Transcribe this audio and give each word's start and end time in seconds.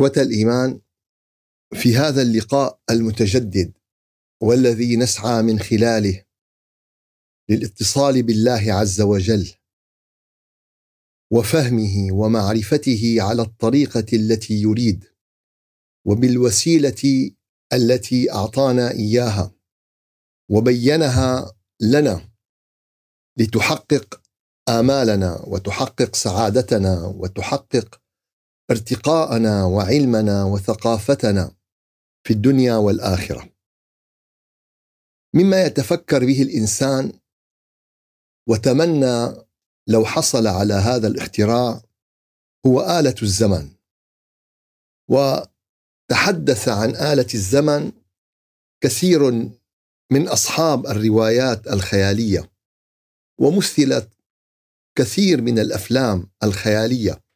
إخوة 0.00 0.22
الإيمان 0.22 0.80
في 1.74 1.96
هذا 1.96 2.22
اللقاء 2.22 2.80
المتجدد 2.90 3.72
والذي 4.42 4.96
نسعى 4.96 5.42
من 5.42 5.58
خلاله 5.58 6.24
للاتصال 7.50 8.22
بالله 8.22 8.72
عز 8.72 9.00
وجل 9.00 9.54
وفهمه 11.32 12.12
ومعرفته 12.12 13.16
على 13.18 13.42
الطريقة 13.42 14.06
التي 14.12 14.54
يريد 14.54 15.04
وبالوسيلة 16.06 17.30
التي 17.72 18.32
أعطانا 18.32 18.90
إياها 18.90 19.54
وبينها 20.50 21.52
لنا 21.80 22.30
لتحقق 23.36 24.22
آمالنا 24.68 25.44
وتحقق 25.46 26.16
سعادتنا 26.16 27.06
وتحقق 27.06 27.99
ارتقاءنا 28.70 29.64
وعلمنا 29.64 30.44
وثقافتنا 30.44 31.54
في 32.26 32.32
الدنيا 32.32 32.74
والآخرة. 32.74 33.48
مما 35.34 35.64
يتفكر 35.64 36.24
به 36.24 36.42
الإنسان 36.42 37.12
وتمنى 38.48 39.44
لو 39.88 40.04
حصل 40.04 40.46
على 40.46 40.74
هذا 40.74 41.06
الاختراع 41.06 41.82
هو 42.66 42.80
آلة 42.80 43.14
الزمن. 43.22 43.70
وتحدث 45.08 46.68
عن 46.68 46.90
آلة 46.90 47.28
الزمن 47.34 47.92
كثير 48.80 49.30
من 50.12 50.28
أصحاب 50.28 50.86
الروايات 50.86 51.66
الخيالية 51.66 52.50
ومثلت 53.40 54.08
كثير 54.98 55.42
من 55.42 55.58
الأفلام 55.58 56.30
الخيالية. 56.42 57.29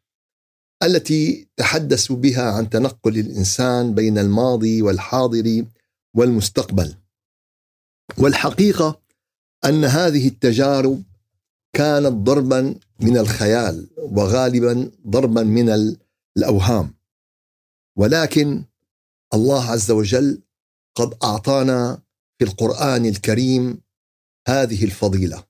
التي 0.84 1.48
تحدثوا 1.56 2.16
بها 2.16 2.50
عن 2.52 2.70
تنقل 2.70 3.18
الإنسان 3.18 3.94
بين 3.94 4.18
الماضي 4.18 4.82
والحاضر 4.82 5.64
والمستقبل. 6.16 6.94
والحقيقة 8.18 9.00
أن 9.64 9.84
هذه 9.84 10.28
التجارب 10.28 11.02
كانت 11.72 12.12
ضربا 12.12 12.74
من 13.00 13.18
الخيال 13.18 13.88
وغالبا 13.96 14.90
ضربا 15.08 15.42
من 15.42 15.94
الأوهام. 16.36 16.94
ولكن 17.96 18.64
الله 19.34 19.70
عز 19.70 19.90
وجل 19.90 20.42
قد 20.94 21.14
أعطانا 21.24 22.02
في 22.38 22.44
القرآن 22.44 23.06
الكريم 23.06 23.80
هذه 24.48 24.84
الفضيلة. 24.84 25.44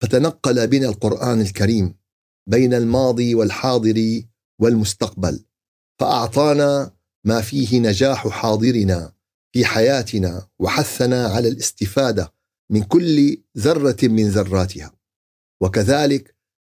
فتنقل 0.00 0.66
بنا 0.66 0.88
القرآن 0.88 1.40
الكريم 1.40 1.94
بين 2.46 2.74
الماضي 2.74 3.34
والحاضر 3.34 4.22
والمستقبل 4.62 5.44
فأعطانا 6.00 6.92
ما 7.24 7.40
فيه 7.40 7.78
نجاح 7.78 8.28
حاضرنا 8.28 9.12
في 9.52 9.64
حياتنا 9.64 10.48
وحثنا 10.58 11.26
على 11.26 11.48
الاستفادة 11.48 12.32
من 12.70 12.82
كل 12.82 13.42
ذرة 13.58 13.96
من 14.02 14.28
ذراتها. 14.28 14.92
وكذلك 15.62 16.34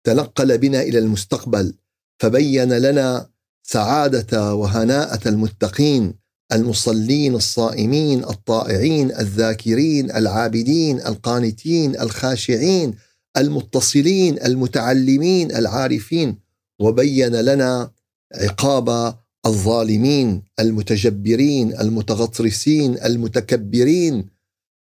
تنقل 0.06 0.57
بنا 0.57 0.81
إلى 0.81 1.00
المستقبل 1.00 1.74
فبين 2.22 2.74
لنا 2.74 3.30
سعادة 3.63 4.56
وهناءة 4.56 5.28
المتقين 5.28 6.13
المصلين 6.53 7.36
الصائمين 7.36 8.24
الطائعين 8.24 9.12
الذاكرين 9.12 10.12
العابدين 10.12 11.00
القانتين 11.00 12.00
الخاشعين 12.00 12.96
المتصلين 13.38 14.44
المتعلمين 14.46 15.56
العارفين. 15.56 16.43
وبين 16.79 17.35
لنا 17.35 17.91
عقاب 18.35 19.17
الظالمين 19.45 20.44
المتجبرين 20.59 21.79
المتغطرسين 21.79 23.03
المتكبرين 23.03 24.29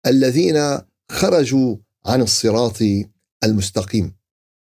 الذين 0.06 0.78
خرجوا 1.10 1.76
عن 2.06 2.22
الصراط 2.22 2.78
المستقيم. 3.44 4.16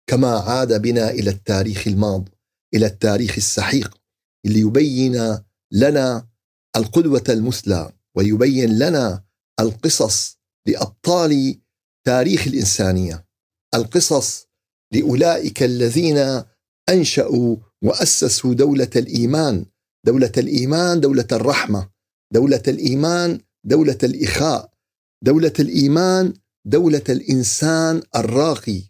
كما 0.08 0.32
عاد 0.38 0.82
بنا 0.82 1.10
إلى 1.10 1.30
التاريخ 1.30 1.88
الماض 1.88 2.30
إلى 2.74 2.86
التاريخ 2.86 3.34
السحيق 3.38 3.98
ليبين 4.46 5.38
لنا 5.72 6.28
القدوة 6.76 7.24
المثلى 7.30 7.92
ويبين 8.16 8.80
لنا 8.80 9.24
القصص 9.60 10.38
لأبطال 10.68 11.62
تاريخ 12.04 12.48
الإنسانية 12.48 13.28
القصص 13.76 14.48
لأولئك 14.94 15.64
الذين 15.64 16.44
أنشأوا 16.90 17.58
وأسسوا 17.84 18.54
دولة 18.54 18.90
الإيمان. 18.96 19.66
دولة 20.06 20.32
الإيمان 20.38 21.00
دولة 21.00 21.28
الرحمة. 21.32 21.90
دولة 22.34 22.64
الإيمان 22.68 23.40
دولة 23.64 23.98
الإخاء. 24.04 24.72
دولة 25.24 25.54
الإيمان 25.60 26.34
دولة 26.66 27.04
الإنسان 27.10 28.02
الراقي 28.16 28.82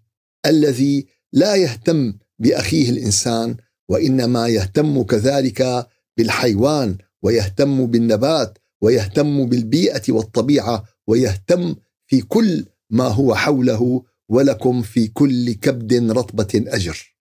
الذي 0.46 1.08
لا 1.34 1.56
يهتم 1.56 2.14
بأخيه 2.40 2.90
الإنسان 2.90 3.56
وإنما 3.90 4.48
يهتم 4.48 5.04
كذلك 5.04 5.88
بالحيوان 6.18 6.98
ويهتم 7.24 7.86
بالنبات 7.86 8.58
ويهتم 8.82 9.46
بالبيئة 9.46 10.02
والطبيعة 10.10 10.84
ويهتم 11.08 11.76
في 12.08 12.22
كل 12.22 12.66
ما 12.90 13.08
هو 13.08 13.36
حوله 13.36 14.04
ولكم 14.30 14.82
في 14.82 15.08
كل 15.08 15.54
كبد 15.54 16.12
رطبة 16.12 16.64
أجر. 16.68 17.16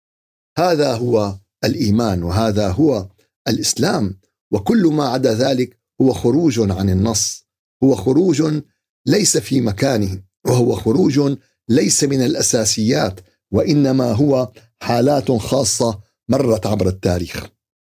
هذا 0.59 0.95
هو 0.95 1.39
الإيمان 1.65 2.23
وهذا 2.23 2.69
هو 2.71 3.09
الإسلام. 3.49 4.21
وكل 4.53 4.87
ما 4.87 5.09
عدا 5.09 5.35
ذلك 5.35 5.79
هو 6.01 6.13
خروج 6.13 6.71
عن 6.71 6.91
النص 6.91 7.47
هو 7.85 7.95
خروج 7.95 8.63
ليس 9.07 9.37
في 9.37 9.61
مكانه 9.61 10.23
وهو 10.47 10.75
خروج 10.75 11.39
ليس 11.69 12.05
من 12.05 12.23
الأساسيات 12.23 13.21
وإنما 13.51 14.13
هو 14.13 14.53
حالات 14.83 15.33
خاصة 15.33 16.01
مرت 16.29 16.67
عبر 16.67 16.89
التاريخ. 16.89 17.47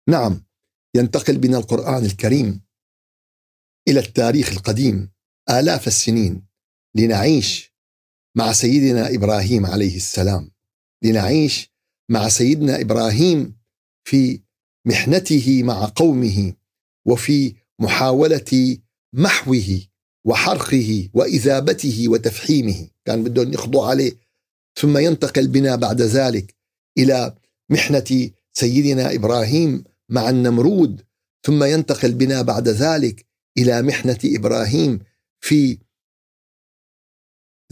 نعم 0.08 0.44
ينتقل 0.94 1.38
بنا 1.38 1.58
القرآن 1.58 2.04
الكريم 2.04 2.60
إلى 3.88 4.00
التاريخ 4.00 4.52
القديم 4.52 5.10
آلاف 5.50 5.86
السنين 5.86 6.46
لنعيش 6.94 7.74
مع 8.36 8.52
سيدنا 8.52 9.14
إبراهيم 9.14 9.66
عليه 9.66 9.96
السلام 9.96 10.50
لنعيش 11.02 11.73
مع 12.08 12.28
سيدنا 12.28 12.80
إبراهيم 12.80 13.56
في 14.04 14.40
محنته 14.86 15.62
مع 15.62 15.92
قومه 15.96 16.52
وفي 17.04 17.54
محاولة 17.78 18.78
محوه 19.12 19.80
وحرقه 20.24 21.08
وإذابته 21.14 22.04
وتفحيمه. 22.08 22.88
كان 23.04 23.24
بدهم 23.24 23.52
يقضوا 23.52 23.86
عليه. 23.86 24.12
ثم 24.74 24.98
ينتقل 24.98 25.48
بنا 25.48 25.76
بعد 25.76 26.02
ذلك 26.02 26.54
إلى 26.98 27.34
محنة 27.70 28.30
سيدنا 28.52 29.14
إبراهيم 29.14 29.84
مع 30.08 30.30
النمرود. 30.30 31.02
ثم 31.42 31.64
ينتقل 31.64 32.12
بنا 32.14 32.42
بعد 32.42 32.68
ذلك 32.68 33.26
إلى 33.58 33.82
محنة 33.82 34.18
إبراهيم 34.24 35.00
في 35.40 35.78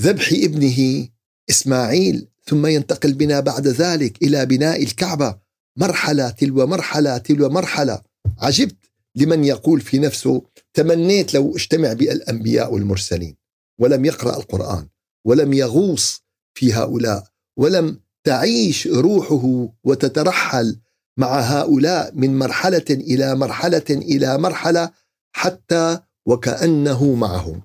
ذبح 0.00 0.32
ابنه 0.32 1.08
إسماعيل. 1.50 2.28
ثم 2.44 2.66
ينتقل 2.66 3.12
بنا 3.12 3.40
بعد 3.40 3.68
ذلك 3.68 4.22
إلى 4.22 4.46
بناء 4.46 4.82
الكعبة. 4.82 5.38
مرحلة 5.76 6.30
تلو 6.30 6.66
مرحلة 6.66 7.18
تلو 7.18 7.48
مرحلة. 7.48 8.02
عجبت 8.38 8.76
لمن 9.16 9.44
يقول 9.44 9.80
في 9.80 9.98
نفسه 9.98 10.42
تمنيت 10.74 11.34
لو 11.34 11.56
اجتمع 11.56 11.92
بالأنبياء 11.92 12.74
والمرسلين. 12.74 13.36
ولم 13.80 14.04
يقرأ 14.04 14.36
القرآن 14.36 14.88
ولم 15.24 15.52
يغوص 15.52 16.22
في 16.54 16.72
هؤلاء 16.72 17.24
ولم 17.56 18.00
تعيش 18.24 18.86
روحه 18.86 19.68
وتترحل 19.84 20.80
مع 21.16 21.40
هؤلاء 21.40 22.12
من 22.14 22.38
مرحلة 22.38 22.84
إلى 22.90 23.34
مرحلة 23.34 23.84
إلى 23.90 24.38
مرحلة 24.38 24.90
حتى 25.32 25.98
وكأنه 26.26 27.14
معهم. 27.14 27.62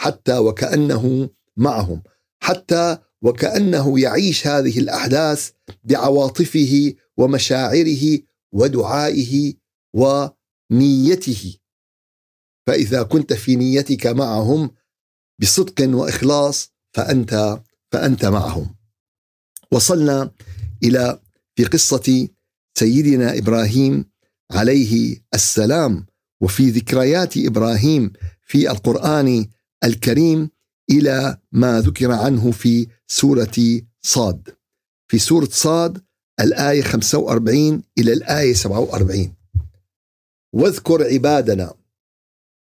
حتى 0.00 0.38
وكأنه 0.38 1.30
معهم. 1.56 2.02
حتى 2.42 2.98
وكأنه 3.22 4.00
يعيش 4.00 4.46
هذه 4.46 4.78
الأحداث 4.78 5.50
بعواطفه 5.84 6.94
ومشاعره 7.16 8.18
ودعائه 8.52 9.54
ونيته. 9.94 11.56
فإذا 12.66 13.02
كنت 13.02 13.32
في 13.32 13.56
نيتك 13.56 14.06
معهم 14.06 14.70
بصدق 15.40 15.96
وإخلاص 15.96 16.72
فأنت 16.94 17.60
فأنت 17.92 18.24
معهم. 18.24 18.74
وصلنا 19.72 20.30
إلى 20.82 21.20
في 21.56 21.64
قصة 21.64 22.28
سيدنا 22.78 23.38
إبراهيم 23.38 24.04
عليه 24.52 25.22
السلام 25.34 26.06
وفي 26.40 26.70
ذكريات 26.70 27.36
إبراهيم 27.36 28.12
في 28.42 28.70
القرآن 28.70 29.46
الكريم 29.84 30.50
إلى 30.90 31.38
ما 31.52 31.80
ذكر 31.80 32.12
عنه 32.12 32.50
في 32.50 32.86
سورة 33.10 33.82
صاد. 34.02 34.56
في 35.10 35.18
سورة 35.18 35.48
صاد 35.50 36.04
الآية 36.40 36.82
45 36.82 37.82
إلى 37.98 38.12
الآية 38.12 38.54
47 38.54 39.34
واذكر 40.52 41.12
عبادنا. 41.12 41.74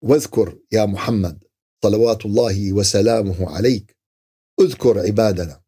واذكر 0.03 0.59
يا 0.71 0.85
محمد 0.85 1.43
صلوات 1.83 2.25
الله 2.25 2.73
وسلامه 2.73 3.49
عليك. 3.49 3.97
اذكر 4.61 4.99
عبادنا. 4.99 5.61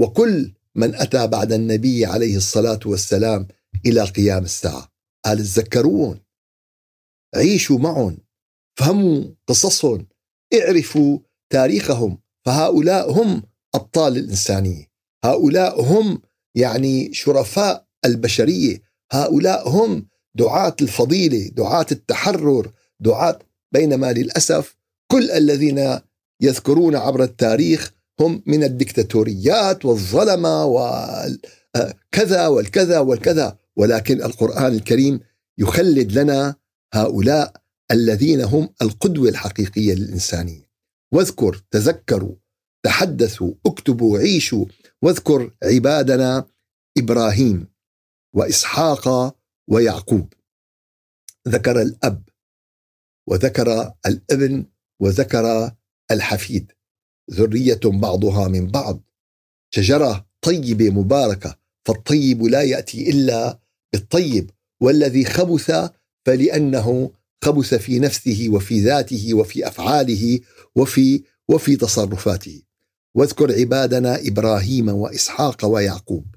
وكل 0.00 0.54
من 0.74 0.94
أتى 0.94 1.26
بعد 1.26 1.52
النبي 1.52 2.06
عليه 2.06 2.36
الصلاة 2.36 2.80
والسلام 2.86 3.48
إلى 3.86 4.04
قيام 4.04 4.44
الساعة. 4.44 4.92
قال 5.24 5.38
تذكرون؟ 5.38 6.20
عيشوا 7.34 7.78
معهم. 7.78 8.18
فهموا 8.78 9.24
قصصهم. 9.46 10.06
اعرفوا 10.54 11.18
تاريخهم. 11.50 12.18
فهؤلاء 12.44 13.12
هم 13.12 13.42
ابطال 13.74 14.16
الإنسانية. 14.16 14.88
هؤلاء 15.24 15.82
هم 15.82 16.22
يعني 16.54 17.14
شرفاء 17.14 17.86
البشرية. 18.04 18.82
هؤلاء 19.12 19.68
هم 19.68 20.06
دعاة 20.34 20.76
الفضيلة 20.82 21.48
دعاة 21.48 21.86
التحرر 21.92 22.72
دعاة 23.00 23.38
بينما 23.72 24.12
للأسف 24.12 24.76
كل 25.12 25.30
الذين 25.30 25.98
يذكرون 26.42 26.96
عبر 26.96 27.22
التاريخ 27.22 27.92
هم 28.20 28.42
من 28.46 28.64
الدكتاتوريات 28.64 29.84
والظلمة 29.84 30.64
وكذا 30.64 32.46
والكذا 32.46 32.98
والكذا. 32.98 33.58
ولكن 33.76 34.22
القرآن 34.22 34.74
الكريم 34.74 35.20
يخلد 35.58 36.12
لنا 36.12 36.54
هؤلاء 36.94 37.52
الذين 37.90 38.40
هم 38.40 38.68
القدوة 38.82 39.28
الحقيقية 39.28 39.94
للإنسانية. 39.94 40.68
واذكر 41.12 41.62
تذكروا 41.70 42.34
تحدثوا 42.82 43.54
اكتبوا 43.66 44.18
عيشوا. 44.18 44.66
واذكر 45.02 45.52
عبادنا 45.62 46.46
إبراهيم 46.98 47.66
وإسحاق 48.34 49.36
ويعقوب. 49.68 50.32
ذكر 51.48 51.82
الأب 51.82 52.28
وذكر 53.28 53.92
الابن 54.06 54.64
وذكر 55.00 55.72
الحفيد. 56.10 56.72
ذرية 57.30 57.80
بعضها 57.84 58.48
من 58.48 58.66
بعض. 58.66 59.00
شجرة 59.74 60.26
طيبة 60.42 60.90
مباركة 60.90 61.58
فالطيب 61.88 62.42
لا 62.42 62.62
يأتي 62.62 63.10
إلا 63.10 63.60
بالطيب. 63.92 64.50
والذي 64.82 65.24
خبث 65.24 65.90
فلأنه 66.26 67.12
خبث 67.44 67.74
في 67.74 67.98
نفسه 67.98 68.46
وفي 68.48 68.80
ذاته 68.80 69.34
وفي 69.34 69.68
أفعاله 69.68 70.40
وفي 70.76 71.22
وفي 71.48 71.76
تصرفاته. 71.76 72.62
واذكر 73.14 73.52
عبادنا 73.52 74.28
إبراهيم 74.28 74.88
وإسحاق 74.88 75.64
ويعقوب. 75.64 76.34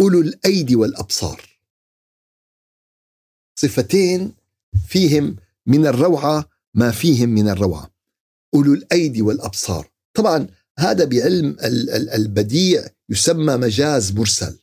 أولو 0.00 0.20
الايدي 0.20 0.76
والأبصار. 0.76 1.60
صفتين 3.58 4.34
فيهم 4.88 5.36
من 5.66 5.86
الروعة 5.86 6.50
ما 6.74 6.90
فيهم 6.90 7.28
من 7.28 7.48
الروعة. 7.48 7.90
أولو 8.54 8.74
الايدي 8.74 9.22
والأبصار. 9.22 9.90
طبعا 10.14 10.46
هذا 10.78 11.04
بعلم 11.04 11.56
البديع 12.14 12.86
يسمى 13.08 13.56
مجاز 13.56 14.12
مرسل. 14.12 14.58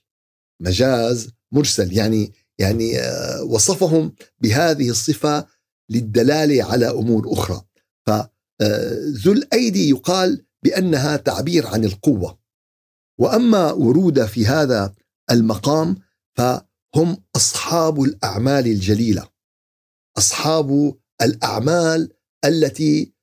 مجاز 0.62 1.31
مرسل 1.52 1.94
يعني 1.94 2.34
يعني 2.60 3.00
آه، 3.00 3.44
وصفهم 3.44 4.14
بهذه 4.40 4.90
الصفة 4.90 5.48
للدلالة 5.90 6.64
على 6.64 6.90
أمور 6.90 7.34
أخرى. 7.34 7.62
فذو 8.08 9.31
الايدي 9.31 9.90
يقال 9.90 10.47
بأنها 10.63 11.18
تعبير 11.18 11.68
عن 11.68 11.86
القوة. 11.86 12.39
وأما 13.19 13.71
ورود 13.71 14.25
في 14.25 14.45
هذا 14.45 14.94
المقام 15.31 15.95
فهم 16.38 17.18
أصحاب 17.36 18.01
الأعمال 18.01 18.68
الجليلة 18.68 19.30
أصحاب 20.18 20.98
الأعمال 21.21 22.13
التي 22.45 23.13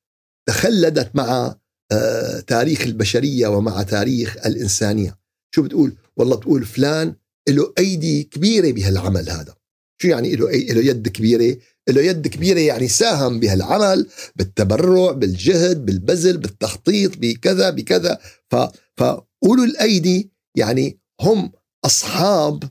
تخلدت 0.48 1.16
مع 1.16 1.56
آه، 1.92 2.40
تاريخ 2.40 2.80
البشرية 2.80 3.48
ومع 3.48 3.82
تاريخ 3.82 4.36
الإنسانية. 4.46 5.18
شو 5.54 5.62
بتقول؟ 5.62 5.96
والله 6.16 6.36
بتقول 6.36 6.64
فلان 6.64 7.14
له 7.48 7.72
أيدي 7.78 8.22
كبيرة 8.22 8.72
بهالعمل 8.72 9.30
هذا. 9.30 9.54
شو 9.98 10.08
يعني 10.08 10.36
له 10.36 10.50
له 10.50 10.80
يد 10.80 11.08
كبيرة. 11.08 11.56
له 11.88 12.02
يد 12.02 12.28
كبيرة 12.28 12.60
يعني 12.60 12.88
ساهم 12.88 13.40
بهالعمل 13.40 14.08
بالتبرع 14.36 15.12
بالجهد 15.12 15.84
بالبذل 15.84 16.38
بالتخطيط 16.38 17.16
بكذا 17.16 17.70
بكذا. 17.70 18.18
ف 18.50 18.56
فأولو 18.96 19.64
الأيدي 19.64 20.32
يعني 20.56 20.98
هم 21.20 21.52
أصحاب 21.84 22.64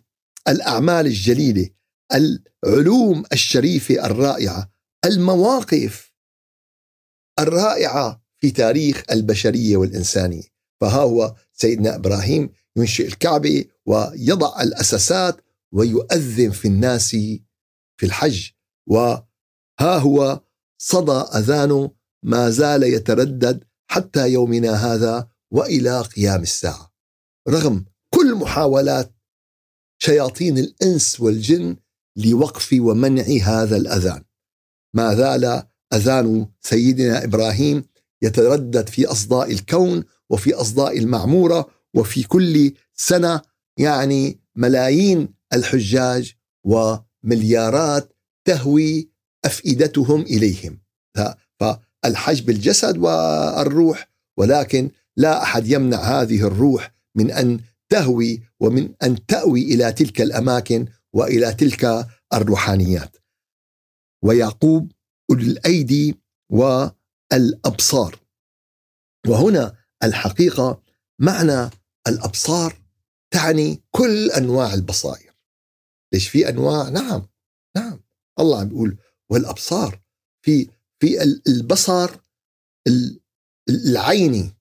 الأعمال 0.47 1.05
الجليلة 1.05 1.69
العلوم 2.13 3.23
الشريفة 3.33 4.05
الرائعة 4.05 4.71
المواقف 5.05 6.13
الرائعة 7.39 8.23
في 8.39 8.51
تاريخ 8.51 9.03
البشرية 9.11 9.77
والإنسانية. 9.77 10.43
فها 10.81 11.01
هو 11.01 11.35
سيدنا 11.53 11.95
إبراهيم 11.95 12.49
ينشئ 12.77 13.07
الكعبة 13.07 13.65
ويضع 13.85 14.61
الأساسات 14.61 15.41
ويؤذن 15.73 16.51
في 16.51 16.67
الناس 16.67 17.09
في 17.97 18.03
الحج. 18.03 18.49
وها 18.87 19.27
هو 19.81 20.41
صدى 20.77 21.11
اذانه 21.11 21.91
ما 22.23 22.49
زال 22.49 22.83
يتردد 22.83 23.63
حتى 23.87 24.29
يومنا 24.29 24.73
هذا 24.73 25.29
وإلى 25.51 26.01
قيام 26.01 26.41
الساعة. 26.41 26.93
رغم 27.49 27.85
كل 28.09 28.35
محاولات 28.35 29.15
شياطين 30.01 30.57
الإنس 30.57 31.19
والجن 31.19 31.75
لوقف 32.15 32.75
ومنع 32.79 33.23
هذا 33.43 33.77
الأذان. 33.77 34.23
ما 34.93 35.15
زال 35.15 35.63
أذان 35.93 36.47
سيدنا 36.61 37.23
إبراهيم 37.23 37.83
يتردد 38.21 38.89
في 38.89 39.05
أصداء 39.05 39.51
الكون 39.51 40.03
وفي 40.29 40.53
أصداء 40.53 40.97
المعمورة 40.97 41.69
وفي 41.93 42.23
كل 42.23 42.73
سنة 42.93 43.41
يعني 43.77 44.39
ملايين 44.55 45.33
الحجاج 45.53 46.33
ومليارات 46.63 48.13
تهوي 48.45 49.09
أفئدتهم 49.45 50.21
إليهم. 50.21 50.79
فالحج 51.59 52.41
بالجسد 52.41 52.97
والروح 52.97 54.09
ولكن 54.37 54.91
لا 55.17 55.43
أحد 55.43 55.67
يمنع 55.67 55.97
هذه 55.97 56.47
الروح 56.47 56.93
من 57.15 57.31
أن 57.31 57.59
تهوي 57.89 58.41
ومن 58.59 58.93
أن 59.03 59.25
تأوي 59.25 59.61
إلى 59.61 59.91
تلك 59.91 60.21
الأماكن 60.21 60.87
وإلى 61.13 61.53
تلك 61.53 62.07
الروحانيات. 62.33 63.17
ويعقوب 64.23 64.91
أولي 65.31 65.43
الأيدي 65.43 66.19
والأبصار. 66.51 68.19
وهنا 69.27 69.75
الحقيقة 70.03 70.81
معنى 71.19 71.69
الأبصار 72.07 72.75
تعني 73.31 73.83
كل 73.91 74.31
أنواع 74.31 74.73
البصائر. 74.73 75.32
ليش 76.13 76.29
في 76.29 76.49
أنواع؟ 76.49 76.89
نعم 76.89 77.27
نعم. 77.77 77.99
الله 78.39 78.59
عم 78.59 78.67
بيقول 78.69 78.97
والأبصار 79.29 80.01
في 80.45 80.69
في 80.99 81.23
البصر 81.47 82.11
العيني 83.69 84.51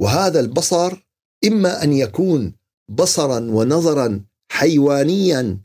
وهذا 0.00 0.40
البصر 0.40 1.06
إما 1.46 1.82
أن 1.82 1.92
يكون 1.92 2.54
بصرا 2.88 3.38
ونظرا 3.40 4.24
حيوانيا 4.52 5.58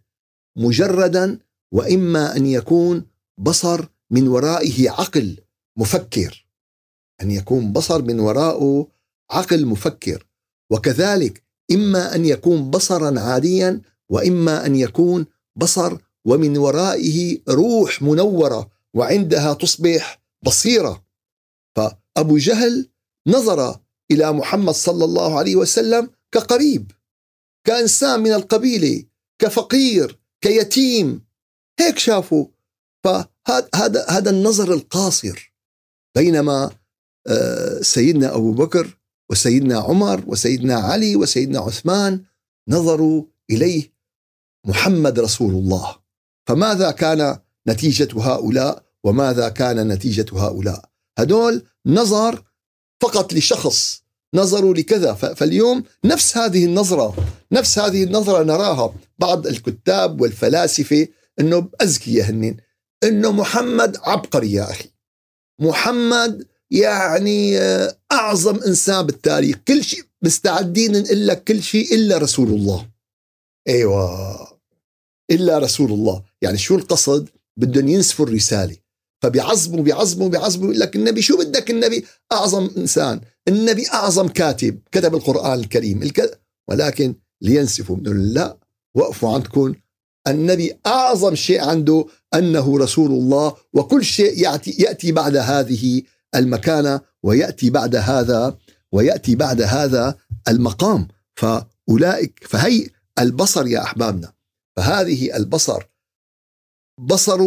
مجردا 0.57 1.39
وإما 1.71 2.35
أن 2.37 2.45
يكون 2.45 3.05
بصر 3.37 3.85
من 4.09 4.27
ورائه 4.27 4.89
عقل 4.89 5.39
مفكر. 5.77 6.47
أن 7.21 7.31
يكون 7.31 7.73
بصر 7.73 8.01
من 8.01 8.19
وراءه 8.19 8.87
عقل 9.31 9.65
مفكر. 9.65 10.27
وكذلك 10.71 11.43
إما 11.71 12.15
أن 12.15 12.25
يكون 12.25 12.71
بصرا 12.71 13.19
عاديا 13.19 13.81
وإما 14.09 14.65
أن 14.65 14.75
يكون 14.75 15.25
بصر 15.55 15.97
ومن 16.25 16.57
ورائه 16.57 17.39
روح 17.49 18.01
منورة 18.01 18.71
وعندها 18.93 19.53
تصبح 19.53 20.21
بصيرة. 20.45 21.05
فأبو 21.75 22.37
جهل 22.37 22.89
نظر 23.27 23.79
إلى 24.11 24.33
محمد 24.33 24.73
صلى 24.73 25.05
الله 25.05 25.37
عليه 25.37 25.55
وسلم 25.55 26.09
كقريب 26.31 26.91
كإنسان 27.67 28.19
من 28.19 28.33
القبيلة 28.33 29.03
كفقير 29.41 30.19
كيتيم. 30.41 31.25
هيك 31.79 31.97
شافوا. 31.97 32.47
فهذا 33.03 33.69
هذا 33.75 34.05
هذا 34.09 34.29
النظر 34.29 34.73
القاصر 34.73 35.53
بينما 36.17 36.71
آه، 37.27 37.81
سيدنا 37.81 38.35
أبو 38.35 38.51
بكر 38.51 38.97
وسيدنا 39.31 39.79
عمر 39.79 40.23
وسيدنا 40.27 40.75
علي 40.75 41.15
وسيدنا 41.15 41.59
عثمان 41.59 42.23
نظروا 42.69 43.23
إليه 43.49 43.96
محمد 44.67 45.19
رسول 45.19 45.51
الله. 45.51 45.95
فماذا 46.47 46.91
كان 46.91 47.39
نتيجة 47.67 48.09
هؤلاء 48.15 48.83
وماذا 49.03 49.49
كان 49.49 49.87
نتيجة 49.87 50.25
هؤلاء؟ 50.33 50.89
هدول 51.19 51.63
نظر 51.85 52.43
فقط 53.01 53.33
لشخص 53.33 54.03
نظروا 54.33 54.73
لكذا. 54.73 55.13
فاليوم 55.13 55.83
نفس 56.05 56.37
هذه 56.37 56.65
النظرة 56.65 57.15
نفس 57.51 57.79
هذه 57.79 58.03
النظرة 58.03 58.43
نراها 58.43 58.93
بعض 59.19 59.47
الكتاب 59.47 60.21
والفلاسفة 60.21 61.07
أنه 61.39 61.69
أذكياء 61.81 62.29
هن 62.29 62.57
إنه 63.03 63.31
محمد 63.31 63.97
عبقري 64.03 64.53
يا 64.53 64.71
أخي. 64.71 64.89
محمد 65.61 66.47
يعني 66.71 67.57
آه، 67.57 67.97
أعظم 68.11 68.63
إنسان 68.63 69.05
بالتاريخ. 69.05 69.57
كل 69.67 69.83
شيء 69.83 70.03
مستعدين 70.23 70.91
نقول 70.91 71.27
لك 71.27 71.43
كل 71.43 71.63
شيء 71.63 71.95
إلا 71.95 72.17
رسول 72.17 72.49
الله. 72.49 72.89
أيوه. 73.67 74.56
إلا 75.31 75.57
رسول 75.57 75.91
الله. 75.91 76.23
يعني 76.41 76.57
شو 76.57 76.75
القصد؟ 76.75 77.29
بدهم 77.57 77.87
ينسفوا 77.87 78.25
الرسالة. 78.25 78.75
فبيعظموا 79.23 79.83
بيعظموا 79.83 80.29
بيعظموا 80.29 80.65
يقول 80.65 80.79
لك 80.79 80.95
النبي 80.95 81.21
شو 81.21 81.37
بدك؟ 81.37 81.71
النبي 81.71 82.05
أعظم 82.31 82.69
إنسان. 82.77 83.21
النبي 83.47 83.87
أعظم 83.93 84.27
كاتب. 84.27 84.79
كتب 84.91 85.15
القرآن 85.15 85.59
الكريم. 85.59 86.03
الك... 86.03 86.39
ولكن 86.69 87.15
لينسفوا. 87.41 87.97
لا 87.97 88.57
وقفوا 88.95 89.33
عندكم. 89.33 89.73
النبي 90.27 90.73
أعظم 90.85 91.35
شيء 91.35 91.61
عنده 91.61 92.05
أنه 92.33 92.77
رسول 92.77 93.11
الله 93.11 93.55
وكل 93.73 94.05
شيء 94.05 94.43
يأتي 94.43 94.71
يأتي 94.71 95.11
بعد 95.11 95.35
هذه 95.35 96.01
المكانة 96.35 97.01
ويأتي 97.23 97.69
بعد 97.69 97.95
هذا 97.95 98.57
ويأتي 98.91 99.35
بعد 99.35 99.61
هذا 99.61 100.15
المقام. 100.47 101.07
فأولئك 101.35 102.39
فهي 102.49 102.89
البصر 103.19 103.67
يا 103.67 103.83
أحبابنا. 103.83 104.36
فهذه 104.77 105.35
البصر 105.35 105.83
بصر 106.99 107.39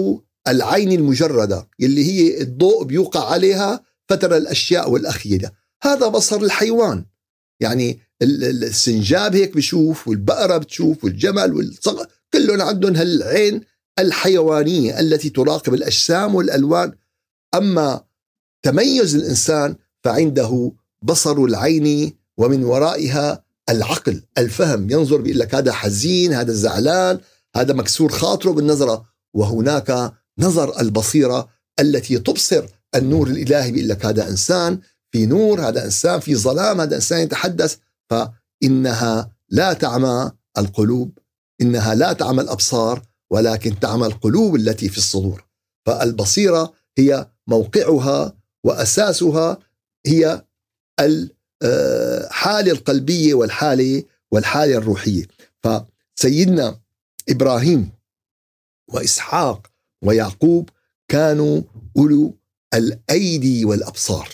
العين 0.49 0.93
المجردة 0.93 1.69
اللي 1.81 2.05
هي 2.05 2.41
الضوء 2.43 2.85
بيوقع 2.85 3.33
عليها 3.33 3.85
فترى 4.09 4.37
الأشياء 4.37 4.91
والأخيدة. 4.91 5.55
هذا 5.83 6.09
بصر 6.09 6.37
الحيوان. 6.37 7.05
يعني 7.61 8.01
السنجاب 8.23 9.35
هيك 9.35 9.57
بشوف 9.57 10.09
والبقرة 10.09 10.57
بتشوف 10.57 11.05
والجمل 11.05 11.55
والصقر 11.55 12.07
كلهم 12.33 12.63
عندهم 12.63 12.97
هالعين 12.97 13.61
الحيوانية 13.99 15.01
التي 15.01 15.31
تراقب 15.31 15.75
الأجسام 15.75 16.35
والألوان. 16.35 16.93
أما 17.55 18.05
تميز 18.63 19.17
الإنسان 19.17 19.77
فعنده 20.05 20.73
بصر 21.03 21.45
العين 21.45 22.17
ومن 22.39 22.65
ورائها 22.65 23.45
العقل 23.71 24.23
الفهم 24.39 24.91
ينظر 24.91 25.21
بيقول 25.21 25.39
لك 25.39 25.55
هذا 25.55 25.73
حزين 25.73 26.33
هذا 26.33 26.53
زعلان 26.53 27.21
هذا 27.57 27.75
مكسور 27.75 28.13
خاطره 28.13 28.51
بالنظرة. 28.51 29.05
وهناك 29.35 30.13
نظر 30.39 30.81
البصيرة 30.81 31.49
التي 31.81 32.19
تبصر 32.19 32.67
النور 32.95 33.29
الإلهي 33.29 33.73
بيقول 33.73 33.89
لك 33.89 34.07
هذا 34.07 34.29
إنسان 34.29 34.81
في 35.13 35.27
نور 35.27 35.61
هذا 35.69 35.85
إنسان 35.85 36.21
في 36.21 36.37
ظلام 36.37 36.81
هذا 36.81 36.97
إنسان 36.97 37.21
يتحدث. 37.21 37.77
فإنها 38.11 39.31
لا 39.49 39.73
تعمى 39.73 40.31
القلوب 40.59 41.19
إنها 41.61 41.95
لا 41.95 42.13
تعمى 42.13 42.43
الأبصار 42.43 43.03
ولكن 43.31 43.81
تعمى 43.81 44.07
القلوب 44.07 44.57
التي 44.57 44.89
في 44.89 44.99
الصدور. 44.99 45.47
فالبصيرة 45.87 46.73
هي 46.99 47.27
موقعها 47.47 48.37
وأساسها 48.65 49.59
هي 50.07 50.45
الحاله 51.63 52.73
القلبية 52.73 53.35
والحالة 53.35 54.03
والحالة 54.31 54.77
الروحية. 54.77 55.25
فسيدنا 55.63 56.81
إبراهيم 57.29 57.93
وإسحاق 58.89 59.67
ويعقوب 60.05 60.69
كانوا 61.09 61.63
أولو 61.97 62.39
الأيدي 62.75 63.65
والأبصار. 63.65 64.29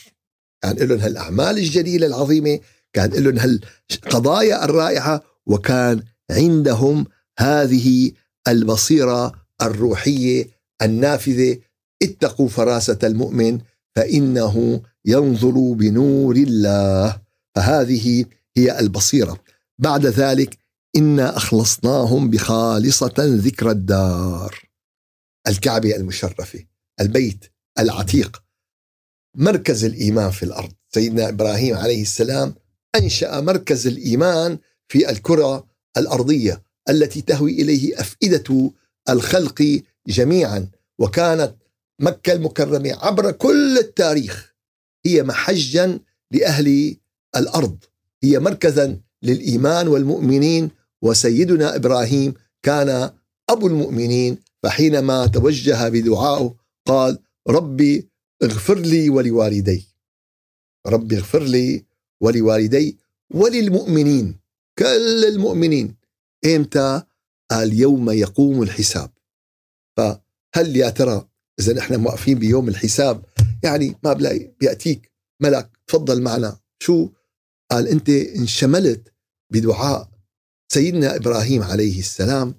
كان 0.63 0.77
لهم 0.77 1.01
هالأعمال 1.01 1.59
الجليلة 1.59 2.07
العظيمة 2.07 2.61
كان 2.93 3.11
لهم 3.11 3.39
هالقضايا 3.39 4.65
الرائعة 4.65 5.23
وكان 5.47 6.03
عندهم 6.31 7.07
هذه 7.39 8.13
البصيره 8.49 9.33
الروحية 9.63 10.49
النافذة 10.83 11.59
اتقوا 12.03 12.49
فراسة 12.49 12.99
المؤمن 13.05 13.59
فإنه 13.97 14.83
ينظر 15.07 15.73
بنور 15.73 16.37
الله. 16.37 17.21
فهذه 17.55 18.25
هي 18.57 18.81
البصيرة. 18.81 19.39
بعد 19.79 20.07
ذلك 20.07 20.59
إنا 20.97 21.37
أخلصناهم 21.37 22.31
بخالصة 22.31 23.15
ذكر 23.19 23.71
الدار. 23.71 24.69
الكعبة 25.49 25.97
المشرفة 25.97 26.65
البيت 27.01 27.45
العتيق 27.79 28.43
مركز 29.37 29.85
الإيمان 29.85 30.31
في 30.31 30.43
الأرض. 30.43 30.73
سيدنا 30.95 31.29
إبراهيم 31.29 31.77
عليه 31.77 32.03
السلام 32.03 32.55
أنشأ 32.97 33.41
مركز 33.41 33.87
الإيمان 33.87 34.59
في 34.89 35.11
الكرة 35.11 35.67
الأرضية 35.97 36.63
التي 36.89 37.23
تهوي 37.23 37.53
إليه 37.53 38.01
أفئدة 38.01 38.73
الخلق 39.09 39.83
جميعا. 40.09 40.71
وكانت 40.99 41.55
مكة 42.01 42.33
المكرمة 42.33 42.99
عبر 43.01 43.33
كل 43.33 43.79
التاريخ. 43.79 44.56
هي 45.07 45.23
محجا 45.23 46.01
لأهل 46.31 46.97
الأرض. 47.37 47.79
هي 48.23 48.39
مركزا 48.39 49.01
للإيمان 49.23 49.89
والمؤمنين 49.89 50.71
وسيدنا 51.03 51.77
إبراهيم 51.77 52.35
كان 52.63 53.11
أبو 53.51 53.67
المؤمنين 53.67 54.39
فحينما 54.63 55.27
توجه 55.27 55.89
بدعائه 55.89 56.55
قال 56.87 57.19
ربي 57.49 58.09
اغفر 58.43 58.79
لي 58.79 59.11
ولوالدي. 59.11 59.89
ربي 60.87 61.17
اغفر 61.17 61.43
لي 61.43 61.85
ولوالدي 62.21 62.99
وللمؤمنين. 63.31 64.39
كل 64.79 65.25
المؤمنين. 65.25 65.95
إمتى؟ 66.47 67.03
قال 67.51 67.81
يوم 67.81 68.11
يقوم 68.11 68.63
الحساب. 68.63 69.11
فهل 69.97 70.77
يا 70.77 70.91
ترى 70.91 71.29
إذا 71.61 71.73
نحن 71.73 71.97
موقفين 72.01 72.39
بيوم 72.39 72.69
الحساب 72.69 73.25
يعني 73.63 73.97
ما 74.05 74.13
بلاقي 74.13 74.51
بيأتيك 74.61 75.13
ملك 75.43 75.71
تفضل 75.87 76.23
معنا. 76.23 76.57
شو؟ 76.83 77.09
قال 77.71 77.89
أنت 77.89 78.09
انشملت 78.09 79.13
بدعاء 79.53 80.09
سيدنا 80.73 81.17
إبراهيم 81.17 81.63
عليه 81.63 81.99
السلام 81.99 82.55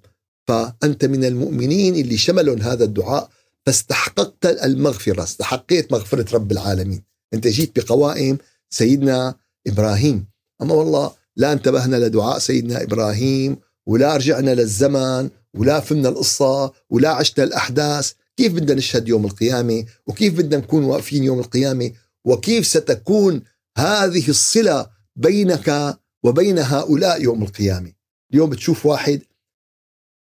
فأنت 0.47 1.05
من 1.05 1.25
المؤمنين 1.25 1.95
اللي 1.95 2.17
شملهم 2.17 2.61
هذا 2.61 2.83
الدعاء 2.83 3.29
فاستحققت 3.65 4.45
المغفرة 4.45 5.23
استحقيت 5.23 5.91
مغفرة 5.91 6.35
رب 6.35 6.51
العالمين. 6.51 7.03
أنت 7.33 7.47
جيت 7.47 7.79
بقوائم 7.79 8.37
سيدنا 8.69 9.35
إبراهيم. 9.67 10.27
أما 10.61 10.73
والله 10.73 11.11
لا 11.35 11.53
انتبهنا 11.53 11.95
لدعاء 11.95 12.39
سيدنا 12.39 12.83
إبراهيم 12.83 13.57
ولا 13.87 14.17
رجعنا 14.17 14.55
للزمن 14.55 15.29
ولا 15.57 15.79
فهمنا 15.79 16.09
القصة 16.09 16.73
ولا 16.89 17.09
عشنا 17.09 17.43
الأحداث. 17.43 18.13
كيف 18.37 18.53
بدنا 18.53 18.73
نشهد 18.73 19.07
يوم 19.07 19.25
القيامة؟ 19.25 19.85
وكيف 20.07 20.33
بدنا 20.33 20.57
نكون 20.57 20.83
واقفين 20.83 21.23
يوم 21.23 21.39
القيامة؟ 21.39 21.91
وكيف 22.25 22.67
ستكون 22.67 23.41
هذه 23.77 24.29
الصلة 24.29 24.89
بينك 25.15 25.97
وبين 26.23 26.59
هؤلاء 26.59 27.21
يوم 27.21 27.43
القيامة؟ 27.43 27.91
اليوم 28.33 28.49
بتشوف 28.49 28.85
واحد 28.85 29.21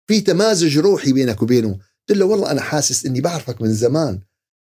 في 0.08 0.20
تمازج 0.20 0.78
روحي 0.78 1.12
بينك 1.12 1.42
وبينه. 1.42 1.78
قلت 2.08 2.18
له 2.18 2.25
والله 2.25 2.50
أنا 2.50 2.61
حاسس 2.61 3.06
إني 3.06 3.20
بعرفك 3.20 3.62
من 3.62 3.75
زمان. 3.75 4.20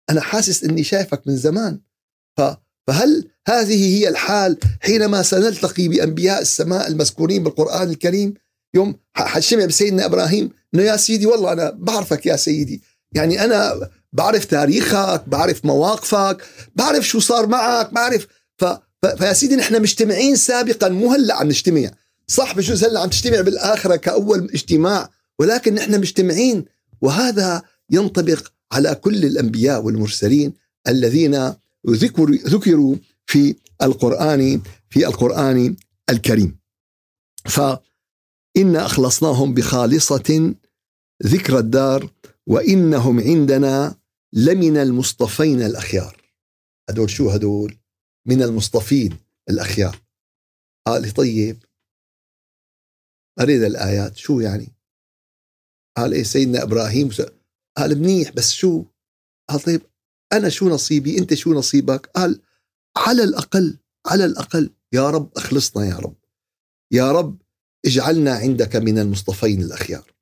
أنا 0.09 0.21
حاسس 0.21 0.63
إني 0.63 0.83
شايفك 0.83 1.27
من 1.27 1.38
زمان. 1.38 1.79
ف 2.38 2.41
فهل 2.88 3.29
هذه 3.47 3.97
هي 3.97 4.09
الحال 4.09 4.57
حينما 4.81 5.21
سنلتقي 5.21 5.88
بأنبياء 5.88 6.41
السماء 6.41 6.88
المذكورين 6.88 7.43
بالقرآن 7.43 7.89
الكريم؟ 7.89 8.33
يوم 8.74 8.95
حشمع 9.13 9.65
بسيدنا 9.65 10.05
إبراهيم 10.05 10.50
إنه 10.74 10.83
يا 10.83 10.97
سيدي 10.97 11.25
والله 11.25 11.53
أنا 11.53 11.69
بعرفك 11.69 12.25
يا 12.25 12.35
سيدي. 12.35 12.81
يعني 13.15 13.43
أنا 13.43 13.89
بعرف 14.13 14.45
تاريخك 14.45 15.24
بعرف 15.27 15.65
مواقفك 15.65 16.43
بعرف 16.75 17.07
شو 17.07 17.19
صار 17.19 17.48
معك 17.48 17.93
بعرف 17.93 18.27
ف... 18.57 18.65
ف... 18.65 19.05
فيا 19.05 19.34
سيدي 19.34 19.55
نحن 19.55 19.81
مجتمعين 19.81 20.36
سابقا 20.36 20.89
مو 20.89 21.12
هلأ 21.12 21.36
عم 21.36 21.48
نجتمع 21.48 21.91
صح 22.27 22.55
بجوز 22.55 22.84
هلأ 22.84 23.00
عم 23.00 23.10
تجتمع 23.10 23.41
بالآخرة 23.41 23.95
كأول 23.95 24.50
اجتماع 24.53 25.10
ولكن 25.39 25.74
نحن 25.74 26.00
مجتمعين 26.00 26.65
وهذا 27.01 27.62
ينطبق 27.89 28.48
على 28.72 28.95
كل 28.95 29.25
الأنبياء 29.25 29.81
والمرسلين 29.81 30.53
الذين 30.88 31.53
ذكروا 31.89 32.36
ذكروا 32.36 32.95
في 33.25 33.55
القرآن 33.81 34.62
في 34.89 35.07
القرآن 35.07 35.75
الكريم. 36.10 36.57
فإن 37.45 38.75
أخلصناهم 38.75 39.53
بخالصة 39.53 40.53
ذكر 41.25 41.60
الدار 41.60 42.10
وإنهم 42.48 43.20
عندنا 43.20 43.96
لمن 44.34 44.78
المصطفين 44.78 45.62
الأخيار. 45.62 46.22
هدول 46.90 47.10
شو 47.10 47.30
هدول؟ 47.30 47.78
من 48.28 48.42
المصطفين 48.42 49.18
الأخيار. 49.50 50.02
قال 50.88 51.12
طيب 51.12 51.64
أريد 53.40 53.64
الآيات 53.64 54.18
شو 54.18 54.40
يعني؟ 54.40 54.72
قال 55.98 56.14
إيه 56.14 56.24
سيدنا 56.24 56.64
إبراهيم 56.64 57.10
قال 57.78 58.00
منيح 58.00 58.32
بس 58.32 58.52
شو؟ 58.52 58.86
قال 59.50 59.60
طيب 59.60 59.82
أنا 60.34 60.50
شو 60.50 60.70
نصيبي؟ 60.70 61.20
أنت 61.20 61.34
شو 61.34 61.54
نصيبك؟ 61.54 62.08
قال 62.08 62.42
على 62.98 63.24
الأقل 63.24 63.78
على 64.08 64.25
الأقل 64.25 64.74
يا 64.94 65.10
رب 65.10 65.38
أخلصنا 65.38 65.86
يا 65.86 65.96
رب. 65.96 66.16
يا 66.92 67.12
رب 67.12 67.42
اجعلنا 67.86 68.36
عندك 68.36 68.75
من 68.75 69.00
المصطفين 69.00 69.62
الأخيار. 69.62 70.14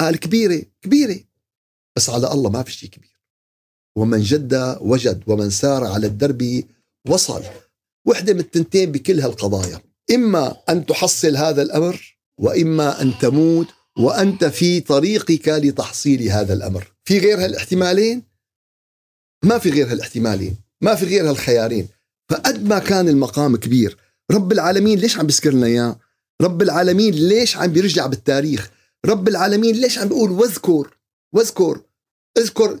قال 0.00 0.16
كبيرة 0.16 0.62
كبيرة. 0.82 1.29
بس 1.96 2.10
على 2.10 2.32
الله 2.32 2.50
ما 2.50 2.62
في 2.62 2.72
شيء 2.72 2.88
كبير. 2.88 3.20
ومن 3.96 4.20
جد 4.20 4.78
وجد 4.80 5.22
ومن 5.26 5.50
سار 5.50 5.84
على 5.84 6.06
الدرب 6.06 6.64
وصل. 7.08 7.42
وحدة 8.06 8.32
من 8.32 8.40
التنتين 8.40 8.92
بكل 8.92 9.20
هالقضايا. 9.20 9.80
إما 10.14 10.56
أن 10.68 10.86
تحصل 10.86 11.36
هذا 11.36 11.62
الأمر 11.62 12.18
وإما 12.38 13.02
أن 13.02 13.18
تموت 13.18 13.66
وأنت 13.98 14.44
في 14.44 14.80
طريقك 14.80 15.48
لتحصيل 15.48 16.22
هذا 16.22 16.52
الأمر. 16.54 16.92
في 17.04 17.18
غير 17.18 17.44
هالاحتمالين؟ 17.44 18.22
ما 19.44 19.58
في 19.58 19.70
غير 19.70 19.90
هالاحتمالين. 19.90 20.56
ما 20.80 20.94
في 20.94 21.04
غير 21.04 21.30
هالخيارين. 21.30 21.88
فقد 22.30 22.64
ما 22.64 22.78
كان 22.78 23.08
المقام 23.08 23.56
كبير. 23.56 23.96
رب 24.30 24.52
العالمين 24.52 24.98
ليش 24.98 25.18
عم 25.18 25.26
بيذكر 25.26 25.50
لنا 25.50 25.66
إياه؟ 25.66 26.00
رب 26.42 26.62
العالمين 26.62 27.14
ليش 27.14 27.56
عم 27.56 27.72
بيرجع 27.72 28.06
بالتاريخ؟ 28.06 28.70
رب 29.06 29.28
العالمين 29.28 29.74
ليش 29.74 29.98
عم 29.98 30.08
بيقول 30.08 30.30
واذكر؟ 30.30 30.96
واذكر 31.32 31.80
اذكر 32.38 32.80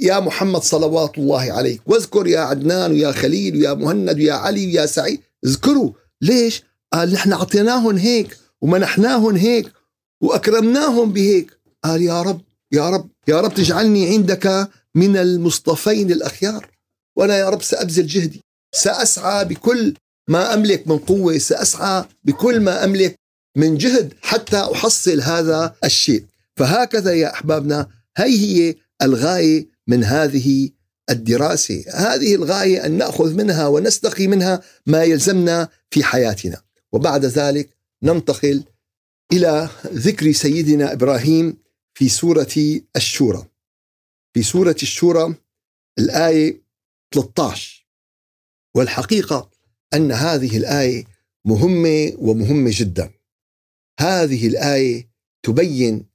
يا 0.00 0.20
محمد 0.20 0.62
صلوات 0.62 1.18
الله 1.18 1.52
عليك 1.52 1.82
واذكر 1.86 2.26
يا 2.26 2.40
عدنان 2.40 2.92
ويا 2.92 3.12
خليل 3.12 3.56
ويا 3.56 3.74
مهند 3.74 4.16
ويا 4.16 4.32
علي 4.32 4.66
ويا 4.66 4.86
سعيد 4.86 5.20
اذكروا. 5.46 5.92
ليش؟ 6.22 6.62
قال 6.92 7.12
نحن 7.12 7.32
أعطيناهم 7.32 7.96
هيك 7.96 8.38
ومنحناهم 8.60 9.36
هيك 9.36 9.72
وأكرمناهم 10.22 11.12
بهيك. 11.12 11.58
قال 11.84 12.02
يا 12.02 12.22
رب 12.22 12.40
يا 12.72 12.90
رب 12.90 13.10
يا 13.28 13.40
رب 13.40 13.54
تجعلني 13.54 14.08
عندك 14.08 14.70
من 14.94 15.16
المصطفين 15.16 16.12
الأخيار 16.12 16.70
وأنا 17.16 17.38
يا 17.38 17.48
رب 17.48 17.62
سأبذل 17.62 18.06
جهدي 18.06 18.40
سأسعى 18.74 19.44
بكل 19.44 19.94
ما 20.28 20.54
أملك 20.54 20.88
من 20.88 20.98
قوة 20.98 21.38
سأسعى 21.38 22.04
بكل 22.24 22.60
ما 22.60 22.84
أملك 22.84 23.14
من 23.56 23.76
جهد 23.76 24.14
حتى 24.22 24.56
أحصل 24.56 25.20
هذا 25.20 25.74
الشيء. 25.84 26.24
فهكذا 26.60 27.14
يا 27.14 27.32
أحبابنا 27.32 27.88
هي 28.16 28.38
هي 28.38 28.74
الغاية 29.02 29.68
من 29.86 30.04
هذه 30.04 30.70
الدراسة. 31.10 31.84
هذه 31.94 32.34
الغاية 32.34 32.86
أن 32.86 32.92
نأخذ 32.98 33.34
منها 33.34 33.66
ونستقي 33.66 34.26
منها 34.26 34.62
ما 34.86 35.02
يلزمنا 35.04 35.68
في 35.90 36.04
حياتنا. 36.04 36.62
وبعد 36.92 37.24
ذلك 37.24 37.76
ننتقل 38.02 38.64
إلى 39.32 39.68
ذكر 39.86 40.32
سيدنا 40.32 40.92
إبراهيم 40.92 41.56
في 41.94 42.08
سورة 42.08 42.80
الشورى. 42.96 43.46
في 44.34 44.42
سورة 44.42 44.76
الشورى 44.82 45.34
الآية 45.98 46.62
13 47.14 47.86
والحقيقة 48.74 49.50
أن 49.94 50.12
هذه 50.12 50.56
الآية 50.56 51.04
مهمة 51.44 52.12
ومهمة 52.18 52.70
جدا. 52.74 53.10
هذه 54.00 54.46
الآية 54.46 55.10
تبين 55.42 56.09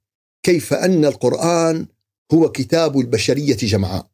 كيف 0.46 0.74
أن 0.74 1.04
القرآن 1.04 1.86
هو 2.32 2.48
كتاب 2.48 3.00
البشرية 3.00 3.56
جمعاء. 3.56 4.06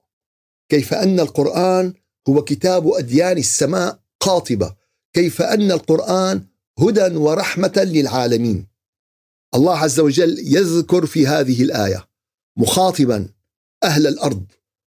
كيف 0.69 0.95
أن 0.95 1.21
القرآن 1.21 1.95
هو 2.29 2.45
كتاب 2.45 2.89
أديان 2.89 3.39
السماء 3.39 4.01
قاطبة. 4.21 4.75
كيف 5.13 5.43
أن 5.43 5.73
القرآن 5.73 6.47
هدى 6.79 7.17
ورحمة 7.17 7.73
للعالمين. 7.77 8.67
الله 9.55 9.79
عز 9.79 10.01
وجل 10.01 10.39
يذكر 10.39 11.07
في 11.07 11.27
هذه 11.27 11.63
الآية 11.63 12.09
مخاطبا 12.57 13.29
أهل 13.85 14.07
الأرض 14.07 14.45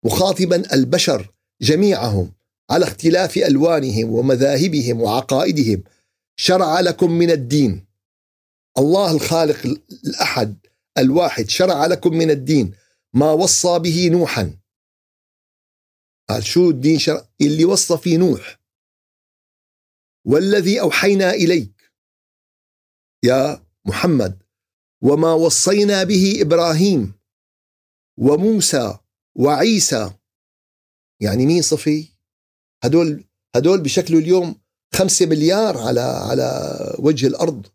مخاطبا 0.05 0.75
البشر 0.75 1.35
جميعهم 1.63 2.33
على 2.71 2.85
اختلاف 2.85 3.37
ألوانهم 3.37 4.13
ومذاهبهم 4.13 5.01
وعقائدهم. 5.01 5.83
شرع 6.37 6.81
لكم 6.81 7.11
من 7.11 7.31
الدين. 7.31 7.87
الله 8.79 9.13
الخالق 9.13 9.79
الأحد 10.05 10.57
الواحد 10.99 11.49
شرع 11.49 11.87
لكم 11.87 12.13
من 12.13 12.31
الدين 12.31 12.75
ما 13.13 13.33
وصى 13.33 13.79
به 13.79 14.09
نوحا. 14.09 14.59
قال 16.29 16.45
شو 16.45 16.71
الدين 16.71 16.99
شرع؟ 16.99 17.29
اللي 17.41 17.65
وصى 17.65 17.99
فيه 17.99 18.17
نوح. 18.17 18.61
والذي 20.25 20.81
أوحينا 20.81 21.31
إليك 21.31 21.93
يا 23.25 23.67
محمد 23.85 24.43
وما 25.03 25.33
وصينا 25.33 26.05
به 26.05 26.43
إبراهيم 26.43 27.15
وموسى 28.19 28.99
وعيسى. 29.35 30.15
يعني 31.21 31.47
مين 31.47 31.63
صفي؟ 31.63 32.09
هدول 32.85 33.25
هدول 33.57 33.81
بشكله 33.81 34.19
اليوم 34.19 34.61
خمسة 34.95 35.27
مليار 35.27 35.79
على 35.79 36.01
على 36.01 36.79
وجه 36.99 37.27
الأرض. 37.27 37.67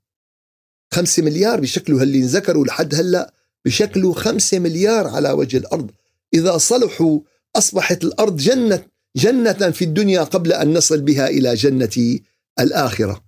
خمسة 0.94 1.24
مليار 1.24 1.60
بشكله 1.62 2.04
اللي 2.04 2.18
انذكروا 2.18 2.66
لحد 2.66 2.96
هلأ 2.96 3.34
بشكله 3.66 4.14
خمسة 4.14 4.60
مليار 4.60 5.08
على 5.08 5.32
وجه 5.32 5.58
الأرض. 5.58 5.92
إذا 6.34 6.58
صلحوا 6.58 7.20
أصبحت 7.56 8.04
الأرض 8.04 8.38
جنة 8.38 8.88
جنة 9.16 9.72
في 9.72 9.86
الدنيا 9.86 10.24
قبل 10.24 10.54
أن 10.54 10.74
نصل 10.74 11.02
بها 11.02 11.28
إلى 11.28 11.54
جنة 11.54 12.20
الآخرة. 12.60 13.26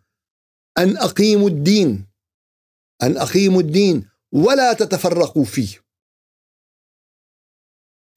أن 0.77 0.97
أقيموا 0.97 1.49
الدين 1.49 2.05
أن 3.03 3.17
أقيموا 3.17 3.61
الدين 3.61 4.07
ولا 4.31 4.73
تتفرقوا 4.73 5.45
فيه. 5.45 5.83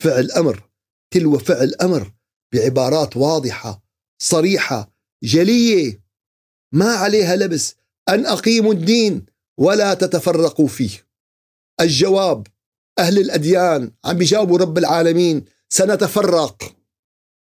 فعل 0.03 0.31
أمر 0.31 0.71
تلو 1.11 1.39
فعل 1.39 1.75
أمر 1.83 2.13
بعبارات 2.53 3.17
واضحة 3.17 3.83
صريحة 4.19 4.93
جلية. 5.23 6.03
ما 6.73 6.95
عليها 6.95 7.37
لبس. 7.37 7.75
أن 8.09 8.27
أقيموا 8.27 8.73
الدين 8.73 9.27
ولا 9.59 9.95
تتفرقوا 9.95 10.69
فيه. 10.69 11.07
الجواب 11.81 12.47
أهل 12.99 13.19
الأديان 13.19 13.93
عم 14.05 14.19
بيجاوبوا 14.19 14.59
رب 14.59 14.79
العالمين 14.79 15.45
سنتفرق. 15.69 16.77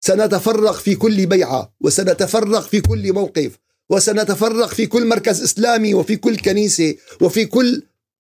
سنتفرق 0.04 0.74
في 0.74 0.95
كل 0.95 1.26
بيعة 1.26 1.76
وسنتفرق 1.82 2.62
في 2.62 2.82
كل 2.82 3.13
موقف 3.13 3.58
وسنتفرق 3.89 4.67
في 4.67 4.88
كل 4.88 5.08
مركز 5.08 5.41
إسلامي 5.41 5.93
وفي 5.93 6.15
كل 6.15 6.38
كنيسة 6.38 6.95
وفي 7.21 7.45
كل 7.45 7.84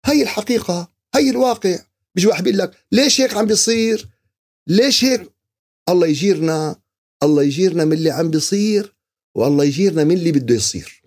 هي 0.06 0.22
الحقيقة 0.24 0.91
هي 1.15 1.30
الواقع. 1.30 1.80
بيجي 2.15 2.28
واحد 2.28 2.44
بيقول 2.44 2.60
لك 2.60 2.72
ليش 2.91 3.22
هيك 3.22 3.34
عم 3.38 3.46
بيصير؟ 3.46 4.10
ليش 4.67 5.04
هيك؟ 5.04 5.32
الله 5.89 6.08
يجيرنا 6.08 6.76
الله 7.24 7.44
يجيرنا 7.44 7.86
من 7.86 7.94
اللي 7.94 8.10
عم 8.12 8.32
بيصير 8.32 8.96
والله 9.36 9.63
يجيرنا 9.63 10.04
من 10.04 10.15
اللي 10.17 10.32
بده 10.32 10.56
يصير. 10.56 11.04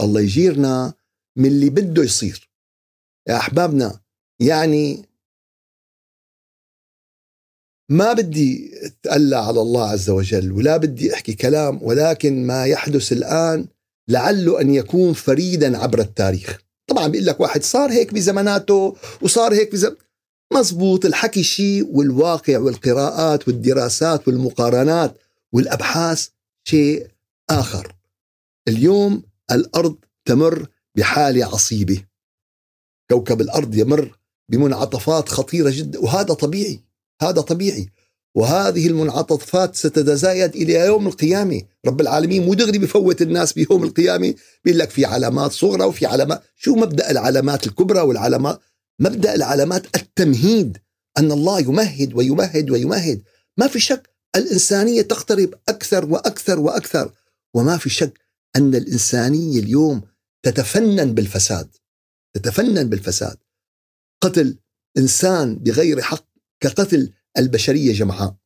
الله 0.00 0.20
يجيرنا 0.20 0.94
من 1.36 1.46
اللي 1.46 1.70
بده 1.70 2.02
يصير. 2.02 2.50
يا 3.28 3.36
أحبابنا 3.36 4.00
يعني 4.40 5.06
ما 7.88 8.12
بدي 8.12 8.72
أتألى 8.86 9.36
على 9.36 9.60
الله 9.60 9.88
عز 9.90 10.10
وجل 10.10 10.52
ولا 10.52 10.76
بدي 10.76 11.14
أحكي 11.14 11.34
كلام 11.34 11.82
ولكن 11.82 12.46
ما 12.46 12.66
يحدث 12.66 13.12
الآن 13.12 13.66
لعله 14.08 14.60
أن 14.60 14.74
يكون 14.74 15.12
فريدا 15.12 15.78
عبر 15.78 16.00
التاريخ. 16.00 16.58
طبعا 16.86 17.08
بيقول 17.08 17.26
لك 17.26 17.40
واحد 17.40 17.62
صار 17.62 17.90
هيك 17.90 18.14
بزماناته 18.14 18.96
وصار 19.22 19.54
هيك 19.54 19.72
بزم... 19.72 19.96
مزبوط 20.52 21.04
الحكي 21.04 21.42
شيء 21.42 21.86
والواقع 21.96 22.58
والقراءات 22.58 23.48
والدراسات 23.48 24.28
والمقارنات 24.28 25.18
والأبحاث 25.52 26.28
شيء 26.64 27.08
آخر. 27.50 27.96
اليوم 28.68 29.22
الأرض 29.50 29.96
تمر 30.24 30.68
بحاله 30.96 31.44
عصيبة. 31.44 32.04
كوكب 33.10 33.40
الأرض 33.40 33.74
يمر 33.74 34.18
بمنعطفات 34.48 35.28
خطيرة 35.28 35.70
جدا 35.70 35.98
وهذا 35.98 36.34
طبيعي 36.34 36.80
هذا 37.22 37.40
طبيعي. 37.40 37.88
وهذه 38.34 38.86
المنعطفات 38.86 39.76
ستتزايد 39.76 40.56
إلى 40.56 40.74
يوم 40.74 41.06
القيامة، 41.06 41.62
رب 41.86 42.00
العالمين 42.00 42.44
مو 42.44 42.54
دغري 42.54 42.78
بفوت 42.78 43.22
الناس 43.22 43.52
بيوم 43.52 43.84
القيامة، 43.84 44.34
بيقول 44.64 44.78
لك 44.78 44.90
في 44.90 45.04
علامات 45.04 45.52
صغرى 45.52 45.84
وفي 45.84 46.06
علامات، 46.06 46.42
شو 46.56 46.74
مبدأ 46.74 47.10
العلامات 47.10 47.66
الكبرى 47.66 48.00
والعلامات؟ 48.00 48.60
مبدأ 49.00 49.34
العلامات 49.34 49.96
التمهيد، 49.96 50.78
أن 51.18 51.32
الله 51.32 51.60
يمهد 51.60 52.14
ويمهد 52.14 52.70
ويمهد، 52.70 53.22
ما 53.56 53.66
في 53.66 53.80
شك 53.80 54.10
الإنسانية 54.36 55.02
تقترب 55.02 55.54
أكثر 55.68 56.04
وأكثر 56.04 56.60
وأكثر، 56.60 57.12
وما 57.54 57.76
في 57.76 57.90
شك 57.90 58.20
أن 58.56 58.74
الإنسانية 58.74 59.60
اليوم 59.60 60.02
تتفنن 60.42 61.14
بالفساد، 61.14 61.76
تتفنن 62.34 62.88
بالفساد. 62.88 63.36
قتل 64.20 64.58
إنسان 64.98 65.58
بغير 65.58 66.00
حق 66.00 66.28
كقتل 66.60 67.12
البشرية 67.38 67.92
جمعاء. 67.92 68.36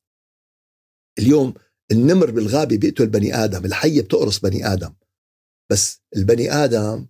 اليوم 1.19 1.55
النمر 1.91 2.31
بالغابة 2.31 2.77
بيقتل 2.77 3.07
بني 3.07 3.35
آدم، 3.45 3.65
الحية 3.65 4.03
بتقرص 4.03 4.39
بني 4.39 4.73
آدم. 4.73 4.95
بس 5.71 6.01
البني 6.17 6.53
آدم 6.53 7.07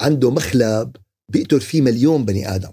عنده 0.00 0.30
مخلب 0.30 0.96
بيقتل 1.28 1.60
فيه 1.60 1.82
مليون 1.82 2.24
بني 2.24 2.54
آدم. 2.54 2.72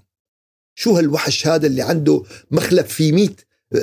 شو 0.80 0.98
هالوحش 0.98 1.48
هذا 1.48 1.68
اللي 1.68 1.82
عنده 1.82 2.24
مخلب 2.52 2.86
في 2.86 3.12
100 3.12 3.30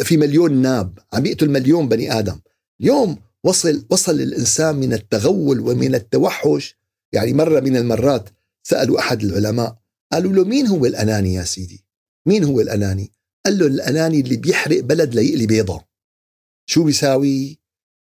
في 0.02 0.16
مليون 0.16 0.52
ناب 0.52 0.98
عم 1.12 1.22
بيقتل 1.22 1.50
مليون 1.50 1.88
بني 1.88 2.18
آدم 2.18 2.40
اليوم 2.80 3.18
وصل 3.44 3.86
وصل 3.90 4.20
الإنسان 4.20 4.76
من 4.76 4.92
التغول 4.92 5.60
ومن 5.60 5.94
التوحش 5.94 6.76
يعني 7.14 7.32
مرة 7.32 7.60
من 7.60 7.76
المرات 7.76 8.28
سألوا 8.62 8.98
أحد 8.98 9.22
العلماء 9.22 9.76
قالوا 10.12 10.32
له 10.32 10.44
مين 10.44 10.66
هو 10.66 10.86
الأناني 10.86 11.34
يا 11.34 11.44
سيدي؟ 11.44 11.84
مين 12.26 12.44
هو 12.44 12.60
الأناني؟ 12.60 13.12
قال 13.46 13.58
له 13.58 13.66
الأناني 13.66 14.20
اللي 14.20 14.36
بيحرق 14.36 14.80
بلد 14.80 15.14
ليقلي 15.14 15.46
بيضة. 15.46 15.84
شو 16.66 16.84
بيساوي؟ 16.84 17.58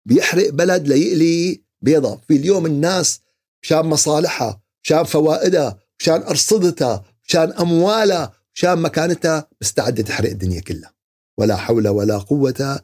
بيحرق 0.07 0.51
بلد 0.51 0.89
ليقلي 0.89 1.63
بيضة. 1.81 2.21
في 2.29 2.37
اليوم 2.37 2.67
الناس 2.67 3.21
مشان 3.63 3.87
مصالحها 3.87 4.63
مشان 4.85 5.05
فوائدها 5.05 5.79
مشان 5.99 6.23
أرصدتها 6.23 7.05
مشان 7.29 7.53
أموالها 7.53 8.33
مشان 8.55 8.79
مكانتها 8.79 9.49
مستعدة 9.61 10.03
تحرق 10.03 10.31
الدنيا 10.31 10.61
كلها. 10.61 10.95
ولا 11.39 11.57
حول 11.57 11.89
ولا 11.89 12.19
قوة 12.19 12.81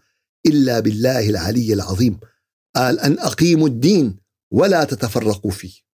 إلا 0.46 0.80
بالله 0.80 1.28
العلي 1.28 1.72
العظيم. 1.72 2.20
قال 2.76 3.00
أن 3.00 3.18
أقيموا 3.18 3.68
الدين 3.68 4.16
ولا 4.50 4.84
تتفرقوا 4.84 5.50
فيه. 5.50 5.89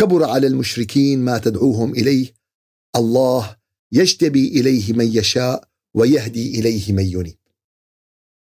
كبر 0.00 0.24
على 0.24 0.46
المشركين 0.46 1.24
ما 1.24 1.38
تدعوهم 1.38 1.92
إليه. 1.92 2.34
الله 2.96 3.56
يجتبي 3.92 4.48
إليه 4.48 4.92
من 4.92 5.06
يشاء 5.16 5.70
ويهدي 5.94 6.60
إليه 6.60 6.92
من 6.92 7.04
ينيب. 7.04 7.38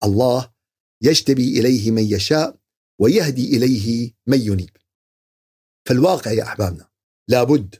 الله 0.03 0.53
يجتبي 1.01 1.59
إليه 1.59 1.91
من 1.91 2.03
يشاء 2.03 2.59
ويهدي 2.99 3.57
إليه 3.57 4.13
من 4.27 4.41
ينيب. 4.41 4.77
فالواقع 5.85 6.31
يا 6.31 6.43
أحبابنا 6.43 6.89
لابد 7.27 7.75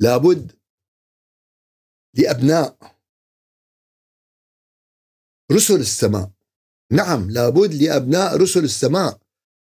لابد 0.00 0.52
لأبناء 2.14 2.96
رسل 5.52 5.80
السماء. 5.80 6.30
نعم 6.92 7.30
لابد 7.30 7.74
لأبناء 7.74 8.36
رسل 8.36 8.64
السماء. 8.64 9.20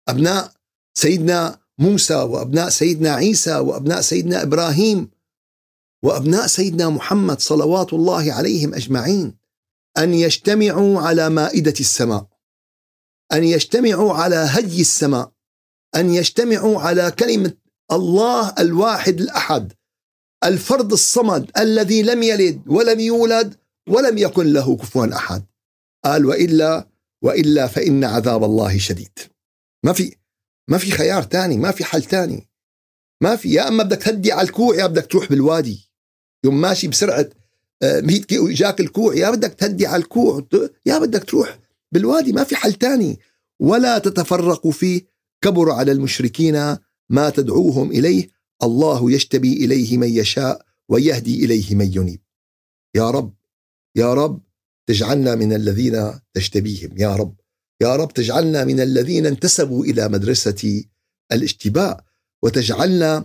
أبناء 0.09 0.55
سيدنا 0.95 1.66
موسى 1.79 2.15
وأبناء 2.15 2.69
سيدنا 2.69 3.15
عيسى 3.15 3.59
وأبناء 3.59 4.01
سيدنا 4.01 4.43
إبراهيم 4.43 5.11
وأبناء 6.03 6.47
سيدنا 6.47 6.89
محمد 6.89 7.41
صلوات 7.41 7.93
الله 7.93 8.33
عليهم 8.33 8.75
أجمعين. 8.75 9.35
أن 9.99 10.15
يجتمعوا 10.15 11.01
على 11.01 11.29
مائدة 11.29 11.75
السماء. 11.81 12.27
أن 13.33 13.45
يجتمعوا 13.45 14.13
على 14.13 14.37
هدي 14.37 14.81
السماء. 14.81 15.33
أن 15.97 16.15
يجتمعوا 16.15 16.81
على 16.81 17.11
كلمة 17.11 17.53
الله 17.93 18.55
الواحد 18.59 19.21
الأحد. 19.21 19.73
الفرد 20.45 20.93
الصمد 20.93 21.51
الذي 21.59 22.03
لم 22.03 22.23
يلد 22.23 22.63
ولم 22.67 23.01
يولد 23.01 23.55
ولم 23.89 24.19
يكن 24.19 24.53
له 24.53 24.77
كفوا 24.77 25.17
أحد. 25.17 25.45
قال 26.05 26.27
وإلا 26.27 26.89
وإلا 27.23 27.67
فإن 27.67 28.05
عذاب 28.05 28.45
الله 28.45 28.79
شديد. 28.79 29.19
ما 29.85 29.93
في 29.93 30.17
ما 30.69 30.79
في 30.79 30.91
خيار 30.91 31.23
تاني 31.23 31.57
ما 31.57 31.71
في 31.71 31.85
حل 31.85 32.03
تاني. 32.03 32.49
ما 33.23 33.37
في 33.37 33.53
يا 33.53 33.69
أما 33.69 33.83
بدك 33.83 34.03
تهدي 34.03 34.33
على 34.33 34.49
الكوع 34.49 34.75
يا 34.77 34.87
بدك 34.87 35.07
تروح 35.07 35.29
بالوادي. 35.29 35.91
يوم 36.45 36.61
ماشي 36.61 36.89
بسرعة 36.89 37.31
100 37.83 38.21
كيلو 38.21 38.49
اجاك 38.49 38.81
الكوع 38.81 39.15
يا 39.15 39.31
بدك 39.31 39.55
تهدي 39.55 39.87
على 39.87 40.03
الكوع 40.03 40.47
يا 40.87 40.99
بدك 40.99 41.25
تروح 41.25 41.59
بالوادي 41.93 42.33
ما 42.33 42.45
في 42.45 42.57
حل 42.57 42.73
تاني. 42.73 43.19
ولا 43.61 43.99
تتفرقوا 43.99 44.73
فيه 44.73 45.03
كبر 45.45 45.71
على 45.71 45.93
المشركين 45.93 46.77
ما 47.09 47.31
تدعوهم 47.31 47.91
إليه. 47.91 48.29
الله 48.63 49.13
يجتبي 49.13 49.65
إليه 49.65 49.99
من 49.99 50.09
يشاء 50.09 50.67
ويهدي 50.89 51.45
إليه 51.45 51.75
من 51.75 51.93
ينيب. 51.95 52.21
يا 52.95 53.11
رب 53.11 53.35
يا 53.97 54.15
رب 54.15 54.43
تجعلنا 54.87 55.35
من 55.35 55.53
الذين 55.53 56.21
تجتبيهم 56.35 56.99
يا 56.99 57.17
رب. 57.17 57.35
يا 57.81 57.97
رب 57.97 58.13
تجعلنا 58.13 58.65
من 58.65 58.81
الذين 58.81 59.27
انتسبوا 59.27 59.85
إلى 59.85 60.09
مدرسة 60.09 60.85
الاشتباء 61.33 62.05
وتجعلنا 62.43 63.25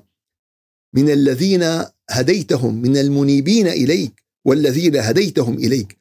من 0.93 1.09
الذين 1.09 1.83
هديتهم 2.09 2.81
من 2.81 2.97
المنيبين 2.97 3.67
إليك 3.67 4.23
والذين 4.45 4.95
هديتهم 4.95 5.53
إليك. 5.53 5.97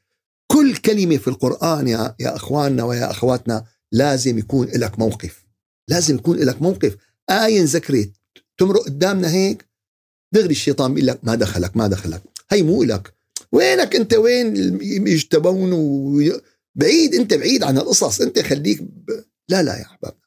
كل 0.46 0.76
كلمة 0.76 1.16
في 1.16 1.28
القرآن 1.28 1.88
يا 1.88 2.14
يا 2.20 2.36
إخواننا 2.36 2.84
ويا 2.84 3.10
أخواتنا 3.10 3.64
لازم 3.92 4.38
يكون 4.38 4.66
لك 4.66 4.98
موقف. 4.98 5.46
لازم 5.88 6.14
يكون 6.14 6.36
لك 6.36 6.62
موقف. 6.62 6.96
آية 7.30 7.62
ذكرت 7.64 8.10
تمرق 8.58 8.84
قدامنا 8.84 9.30
هيك؟ 9.30 9.68
دغري 10.32 10.50
الشيطان 10.50 10.94
بيقول 10.94 11.06
لك 11.06 11.18
ما 11.22 11.34
دخلك 11.34 11.76
ما 11.76 11.86
دخلك. 11.86 12.22
هي 12.50 12.62
مو 12.62 12.82
لك 12.82 13.14
وينك 13.52 13.96
أنت؟ 13.96 14.14
وين 14.14 14.56
يجتبون 15.08 15.72
بعيد 16.80 17.14
انت 17.14 17.34
بعيد 17.34 17.62
عن 17.62 17.78
القصص 17.78 18.20
انت 18.20 18.38
خليك 18.38 18.82
ب... 18.82 19.10
لا 19.48 19.62
لا 19.62 19.76
يا 19.76 19.82
أحبابنا 19.82 20.20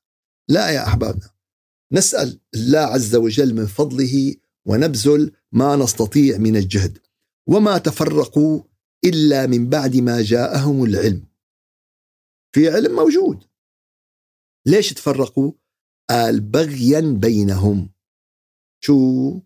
لا 0.50 0.70
يا 0.70 0.88
أحبابنا. 0.88 1.30
نسأل 1.92 2.40
الله 2.56 2.80
عز 2.80 3.16
وجل 3.16 3.56
من 3.56 3.66
فضله 3.66 4.36
ونبذل 4.66 5.32
ما 5.52 5.76
نستطيع 5.76 6.38
من 6.38 6.56
الجهد 6.56 6.98
وما 7.48 7.78
تفرقوا 7.78 8.64
إلا 9.06 9.48
من 9.48 9.70
بعد 9.70 9.96
ما 9.96 10.22
جاءهم 10.22 10.84
العلم. 10.84 11.28
في 12.56 12.70
علم 12.70 12.96
موجود. 12.96 13.44
ليش 14.66 14.94
تفرقوا؟ 14.94 15.52
قال 16.10 16.40
بغيا 16.40 17.02
بينهم. 17.02 17.94
شو؟ 18.84 19.40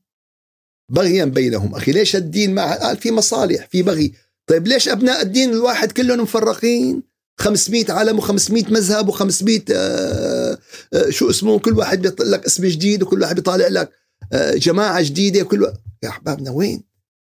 بغيا 0.92 1.26
بينهم. 1.26 1.76
أخي 1.76 1.92
ليش 1.92 2.16
الدين 2.16 2.56
مع 2.56 2.76
قال 2.76 2.98
في 2.98 3.12
مصالح 3.12 3.68
في 3.68 3.84
بغي. 3.84 4.14
طيب 4.48 4.68
ليش 4.68 4.90
أبناء 4.90 5.22
الدين 5.22 5.50
الواحد 5.50 5.92
كلهم 5.92 6.22
مفرقين؟ 6.22 7.04
500 7.40 7.86
عالم 7.92 8.22
و500 8.22 8.52
مذهب 8.72 9.12
و500 9.12 9.62
آه 9.72 10.58
آه 10.94 11.10
شو 11.10 11.30
اسمه؟ 11.30 11.60
كل 11.60 11.74
واحد 11.78 12.02
بيطلع 12.02 12.28
لك 12.28 12.46
اسم 12.46 12.66
جديد 12.66 13.04
وكل 13.04 13.22
واحد 13.22 13.36
بيطالع 13.36 13.68
لك 13.68 13.92
آه 14.34 14.54
جماعة 14.56 15.02
جديدة 15.02 15.44
كل 15.44 15.64
و... 15.64 15.74
يا 16.04 16.10
أحبابنا 16.10 16.52
وين؟ 16.52 16.84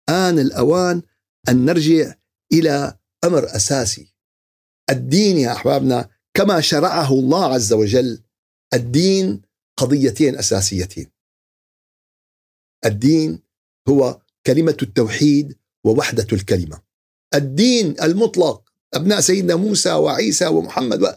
آن 0.10 0.40
الأوان 0.40 1.02
أن 1.50 1.66
نرجع 1.66 2.14
إلى 2.54 2.98
أمر 3.24 3.56
أساسي. 3.56 4.14
الدين 4.90 5.38
يا 5.38 5.52
أحبابنا 5.52 6.10
كما 6.34 6.62
شرعه 6.62 7.14
الله 7.14 7.54
عز 7.54 7.74
وجل 7.74 8.24
الدين 8.74 9.42
قضيتين 9.78 10.38
أساسيتين. 10.38 11.12
الدين 12.86 13.40
هو 13.90 14.22
كلمة 14.46 14.78
التوحيد 14.82 15.58
ووحدة 15.86 16.28
الكلمة. 16.34 16.87
الدين 17.34 17.96
المطلق 18.04 18.62
أبناء 18.94 19.20
سيدنا 19.20 19.56
موسى 19.56 19.92
وعيسى 19.92 20.48
ومحمد. 20.48 21.16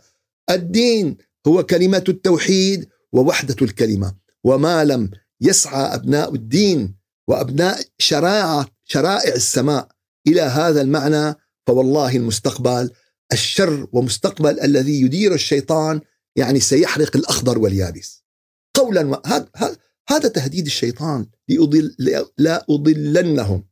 الدين 0.50 1.16
هو 1.46 1.62
كلمة 1.62 2.04
التوحيد 2.08 2.88
ووحدة 3.12 3.56
الكلمة. 3.62 4.14
وما 4.44 4.84
لم 4.84 5.10
يسعى 5.40 5.94
أبناء 5.94 6.34
الدين 6.34 6.94
وأبناء 7.28 7.80
شرائع 7.98 8.66
شرائع 8.84 9.34
السماء 9.34 9.88
إلى 10.26 10.40
هذا 10.40 10.80
المعنى 10.80 11.34
فوالله 11.66 12.16
المستقبل 12.16 12.90
الشر 13.32 13.88
ومستقبل 13.92 14.60
الذي 14.60 15.00
يدير 15.00 15.34
الشيطان 15.34 16.00
يعني 16.36 16.60
سيحرق 16.60 17.16
الأخضر 17.16 17.58
واليابس. 17.58 18.24
قولا 18.74 19.22
هذا 20.08 20.28
تهديد 20.28 20.66
الشيطان 20.66 21.26
لأضل 21.48 21.94
لا 22.38 22.66
أضلنهم. 22.70 23.64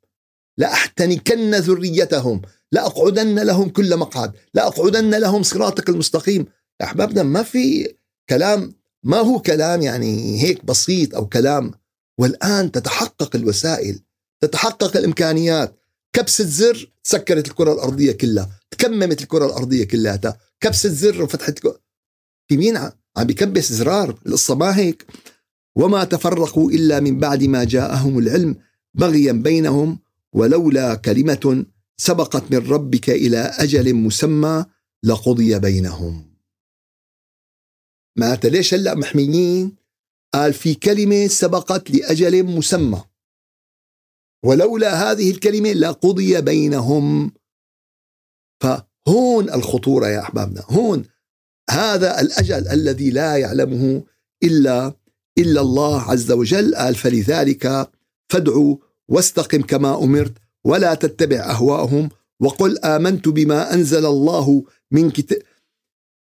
لأحتنكن 0.58 1.54
ذريتهم 1.54 2.42
لأقعدن 2.72 3.38
لهم 3.38 3.68
كل 3.68 3.96
مقعد 3.96 4.32
لأقعدن 4.54 5.14
لهم 5.14 5.42
صراطك 5.42 5.88
المستقيم. 5.88 6.46
أحبابنا 6.82 7.22
ما 7.22 7.42
في 7.42 7.94
كلام 8.28 8.74
ما 9.02 9.16
هو 9.16 9.38
كلام 9.38 9.82
يعني 9.82 10.42
هيك 10.42 10.64
بسيط 10.64 11.14
أو 11.14 11.26
كلام. 11.26 11.70
والآن 12.18 12.72
تتحقق 12.72 13.36
الوسائل 13.36 14.00
تتحقق 14.40 14.96
الإمكانيات. 14.96 15.74
كبسة 16.12 16.44
زر 16.44 16.92
سكرت 17.02 17.48
الكرة 17.48 17.72
الأرضية 17.72 18.12
كلها 18.12 18.48
تكممت 18.70 19.22
الكرة 19.22 19.46
الأرضية 19.46 19.84
كلها. 19.84 20.38
كبسة 20.60 20.88
زر 20.88 21.22
وفتحت 21.22 21.58
في 22.48 22.56
مين 22.56 22.76
عم 22.76 23.24
بكبس 23.24 23.72
زرار 23.72 24.18
القصة 24.26 24.54
ما 24.54 24.76
هيك؟ 24.76 25.06
وما 25.76 26.04
تفرقوا 26.04 26.70
إلا 26.70 27.00
من 27.00 27.18
بعد 27.18 27.44
ما 27.44 27.64
جاءهم 27.64 28.18
العلم 28.18 28.56
بغيا 28.94 29.32
بينهم 29.32 29.98
ولولا 30.34 30.94
كلمة 30.94 31.66
سبقت 31.96 32.52
من 32.52 32.70
ربك 32.70 33.10
إلى 33.10 33.38
أجل 33.38 33.94
مسمى 33.94 34.64
لقضي 35.04 35.58
بينهم. 35.58 36.36
ما 38.18 38.34
ليش 38.44 38.74
هلأ 38.74 38.94
محميين؟ 38.94 39.76
قال 40.34 40.52
في 40.52 40.74
كلمة 40.74 41.26
سبقت 41.26 41.90
لأجل 41.90 42.44
مسمى. 42.44 43.04
ولولا 44.44 45.10
هذه 45.10 45.30
الكلمة 45.30 45.72
لقضي 45.72 46.40
بينهم. 46.40 47.32
فهون 48.62 49.50
الخطورة 49.50 50.06
يا 50.06 50.20
أحبابنا. 50.20 50.64
هون 50.68 51.04
هذا 51.70 52.20
الأجل 52.20 52.68
الذي 52.68 53.10
لا 53.10 53.36
يعلمه 53.36 54.04
إلا 54.42 54.94
إلا 55.38 55.60
الله 55.60 56.02
عز 56.02 56.32
وجل. 56.32 56.74
قال 56.74 56.94
فلذلك 56.94 57.90
فادعوا 58.32 58.76
واستقم 59.08 59.62
كما 59.62 60.04
أمرت 60.04 60.34
ولا 60.64 60.94
تتبع 60.94 61.36
أهواءهم 61.36 62.08
وقل 62.40 62.78
آمنت 62.78 63.28
بما 63.28 63.74
أنزل 63.74 64.06
الله 64.06 64.64
من 64.90 65.10
كتاب 65.10 65.42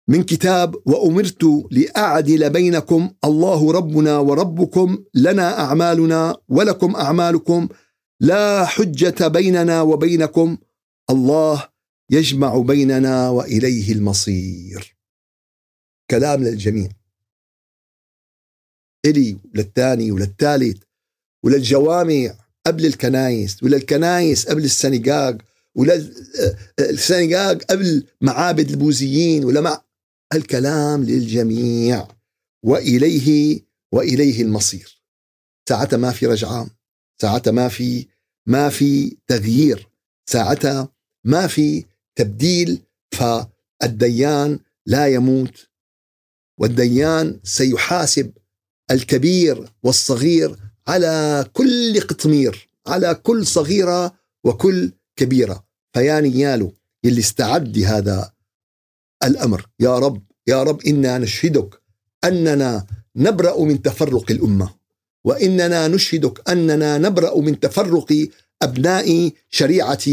من 0.09 0.23
كتاب 0.23 0.75
وأمرت 0.87 1.45
لأعدل 1.71 2.51
بينكم 2.51 3.11
الله 3.25 3.73
ربنا 3.73 4.19
وربكم 4.19 5.05
لنا 5.15 5.61
أعمالنا 5.61 6.37
ولكم 6.49 6.97
أعمالكم 6.97 7.69
لا 8.21 8.65
حجة 8.65 9.29
بيننا 9.29 9.83
وبينكم 9.83 10.57
الله 11.11 11.69
يجمع 12.11 12.59
بيننا 12.59 13.29
وإليه 13.29 13.93
المصير. 13.93 14.97
كلام 16.11 16.45
للجميع. 16.45 16.89
إلي 19.07 19.39
وللثاني 19.55 20.13
وللثالث 20.13 20.83
وللجوامع 21.45 22.35
قبل 22.67 22.87
الكنايس 22.87 23.63
وللكنايس 23.63 24.47
قبل 24.47 24.65
السنغاج 24.65 25.41
وللسنغاج 25.75 27.63
قبل 27.63 28.07
معابد 28.21 28.71
البوذيين 28.71 29.45
ولمع 29.45 29.85
الكلام 30.35 31.05
للجميع. 31.05 32.09
واليه 32.63 33.61
وإليه 33.93 34.43
المصير. 34.43 35.03
ساعتها 35.69 35.97
ما 35.97 36.11
في 36.11 36.27
رجعة 36.27 36.71
ساعتها 37.23 37.51
ما 37.51 37.69
في 37.69 38.07
ما 38.47 38.69
في 38.69 39.17
تغيير 39.27 39.89
ساعتها 40.31 40.89
ما 41.25 41.47
في 41.47 41.85
تبديل 42.19 42.83
فالديان 43.15 44.59
لا 44.87 45.07
يموت. 45.07 45.69
والديان 46.61 47.41
سيحاسب 47.45 48.33
الكبير 48.91 49.73
والصغير 49.83 50.57
على 50.89 51.45
كل 51.53 52.01
قطمير 52.01 52.69
على 52.87 53.15
كل 53.15 53.47
صغيرة 53.47 54.15
وكل 54.45 54.93
كبيرة. 55.17 55.65
فيا 55.93 56.21
نياله 56.21 56.73
يلي 57.05 57.21
استعد 57.21 57.79
لهذا 57.79 58.33
الأمر. 59.25 59.67
يا 59.81 59.99
رب 59.99 60.23
يا 60.47 60.63
رب 60.63 60.83
إنا 60.87 61.19
نشهدك 61.19 61.81
أننا 62.25 62.87
نبرأ 63.17 63.65
من 63.65 63.83
تفرق 63.83 64.31
الأمة 64.31 64.75
وإننا 65.25 65.89
نشهدك 65.89 66.51
أننا 66.51 66.99
نبرأ 66.99 67.41
من 67.41 67.61
تفرق 67.61 68.29
أبناء 68.63 69.31
شريعة 69.51 70.05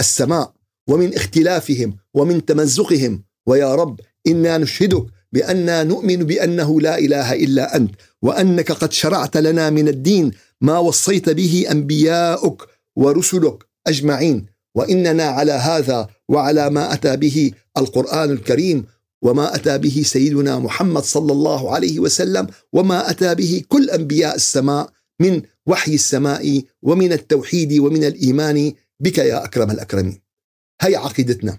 السماء 0.00 0.52
ومن 0.88 1.14
اختلافهم 1.14 1.96
ومن 2.14 2.44
تمزقهم. 2.44 3.24
ويا 3.46 3.74
رب 3.74 4.00
إنا 4.26 4.58
نشهدك 4.58 5.06
بأننا 5.32 5.82
نؤمن 5.82 6.16
بأنه 6.16 6.80
لا 6.80 6.98
إله 6.98 7.32
إلا 7.32 7.76
أنت 7.76 7.94
وأنك 8.22 8.72
قد 8.72 8.92
شرعت 8.92 9.36
لنا 9.36 9.70
من 9.70 9.88
الدين 9.88 10.30
ما 10.60 10.78
وصيت 10.78 11.30
به 11.30 11.66
أنبياؤك 11.70 12.66
ورسلك 12.96 13.64
أجمعين 13.86 14.46
وإننا 14.74 15.24
على 15.24 15.52
هذا 15.52 16.08
وعلى 16.28 16.70
ما 16.70 16.92
أتى 16.92 17.16
به 17.16 17.52
القرآن 17.78 18.30
الكريم 18.30 18.84
وما 19.22 19.54
أتى 19.54 19.78
به 19.78 20.02
سيدنا 20.04 20.58
محمد 20.58 21.02
صلى 21.02 21.32
الله 21.32 21.74
عليه 21.74 21.98
وسلم 21.98 22.46
وما 22.72 23.10
أتى 23.10 23.34
به 23.34 23.62
كل 23.68 23.90
أنبياء 23.90 24.34
السماء 24.34 24.90
من 25.20 25.42
وحي 25.66 25.94
السماء 25.94 26.62
ومن 26.82 27.12
التوحيد 27.12 27.78
ومن 27.78 28.04
الإيمان 28.04 28.72
بك 29.00 29.18
يا 29.18 29.44
أكرم 29.44 29.70
الأكرمين. 29.70 30.20
هي 30.80 30.96
عقيدتنا 30.96 31.58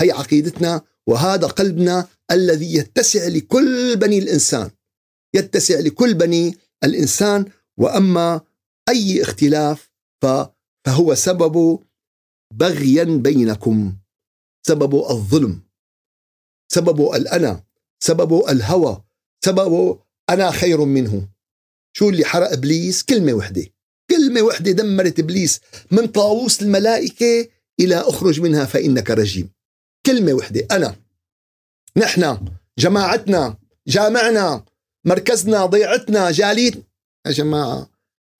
هي 0.00 0.10
عقيدتنا 0.10 0.82
وهذا 1.10 1.46
قلبنا 1.46 2.08
الذي 2.30 2.74
يتسع 2.74 3.26
لكل 3.26 3.96
بني 3.96 4.18
الإنسان 4.18 4.70
يتسع 5.34 5.78
لكل 5.80 6.14
بني 6.14 6.56
الإنسان 6.84 7.44
وأما 7.78 8.40
أي 8.88 9.22
اختلاف 9.22 9.90
فهو 10.22 11.14
سبب 11.14 11.78
بغيا 12.54 13.04
بينكم 13.04 13.96
سبب 14.66 14.94
الظلم 14.94 15.62
سببه 16.72 17.16
الأنا 17.16 17.64
سببه 18.02 18.50
الهوى 18.50 19.04
سببه 19.44 19.98
أنا 20.30 20.50
خير 20.50 20.84
منه. 20.84 21.28
شو 21.96 22.08
اللي 22.08 22.24
حرق 22.24 22.52
إبليس؟ 22.52 23.02
كلمة 23.02 23.32
وحدة 23.32 23.66
كلمة 24.10 24.42
وحدة 24.42 24.72
دمرت 24.72 25.18
إبليس 25.18 25.60
من 25.90 26.06
طاووس 26.06 26.62
الملائكة 26.62 27.48
إلى 27.80 27.96
أخرج 27.96 28.40
منها 28.40 28.64
فإنك 28.64 29.10
رجيم. 29.10 29.50
كلمة 30.06 30.32
وحدة. 30.32 30.66
أنا 30.70 30.96
نحن 31.96 32.38
جماعتنا 32.78 33.56
جامعنا 33.86 34.64
مركزنا 35.04 35.66
ضيعتنا 35.66 36.30
جاليت. 36.30 36.74
يا 37.26 37.32
جماعة 37.32 37.90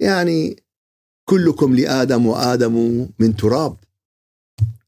يعني 0.01 0.62
كلكم 1.29 1.77
لآدم 1.77 2.27
وآدم 2.27 3.07
من 3.18 3.37
تراب. 3.37 3.77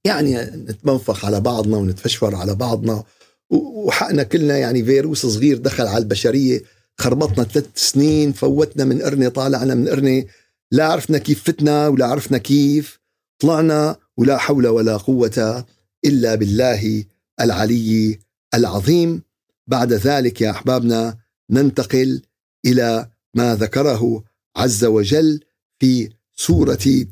يعني 0.04 0.36
نتمنفخ 0.44 1.24
على 1.24 1.40
بعضنا 1.40 1.76
ونتفشفر 1.76 2.34
على 2.34 2.54
بعضنا. 2.54 3.04
وحقنا 3.50 4.22
كلنا 4.22 4.58
يعني 4.58 4.84
فيروس 4.84 5.26
صغير 5.26 5.58
دخل 5.58 5.86
على 5.86 5.98
البشرية. 5.98 6.62
خربطنا 6.98 7.44
ثلاث 7.44 7.66
سنين 7.74 8.32
فوتنا 8.32 8.84
من 8.84 9.02
قرنه 9.02 9.28
طالعنا 9.28 9.74
من 9.74 9.88
قرنه 9.88 10.24
لا 10.72 10.86
عرفنا 10.86 11.18
كيف 11.18 11.44
فتنا 11.44 11.88
ولا 11.88 12.06
عرفنا 12.06 12.38
كيف 12.38 13.00
طلعنا 13.38 13.96
ولا 14.16 14.38
حول 14.38 14.66
ولا 14.66 14.96
قوة 14.96 15.64
إلا 16.04 16.34
بالله 16.34 17.04
العلي 17.40 18.18
العظيم. 18.54 19.22
بعد 19.66 19.92
ذلك 19.92 20.40
يا 20.40 20.50
أحبابنا 20.50 21.18
ننتقل 21.50 22.22
إلى 22.66 23.10
ما 23.34 23.56
ذكره 23.56 24.24
عز 24.56 24.84
وجل 24.84 25.44
في 25.78 26.10
سورة 26.34 27.06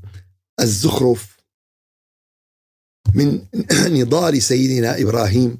الزخرف 0.60 1.36
من 3.14 3.46
نضال 4.00 4.42
سيدنا 4.42 5.00
إبراهيم 5.00 5.58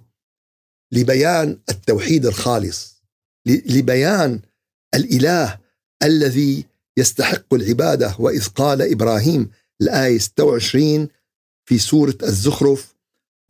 لبيان 0.93 1.59
التوحيد 1.71 2.27
الخالص 2.27 3.03
لبيان 3.47 4.41
الإله 4.95 5.59
الذي 6.03 6.65
يستحق 6.97 7.55
العبادة. 7.55 8.17
وإذ 8.19 8.47
قال 8.47 8.83
إبراهيم 8.83 9.51
الآية 9.81 10.19
26 10.19 11.09
في 11.65 11.79
سورة 11.79 12.19
الزخرف 12.23 12.95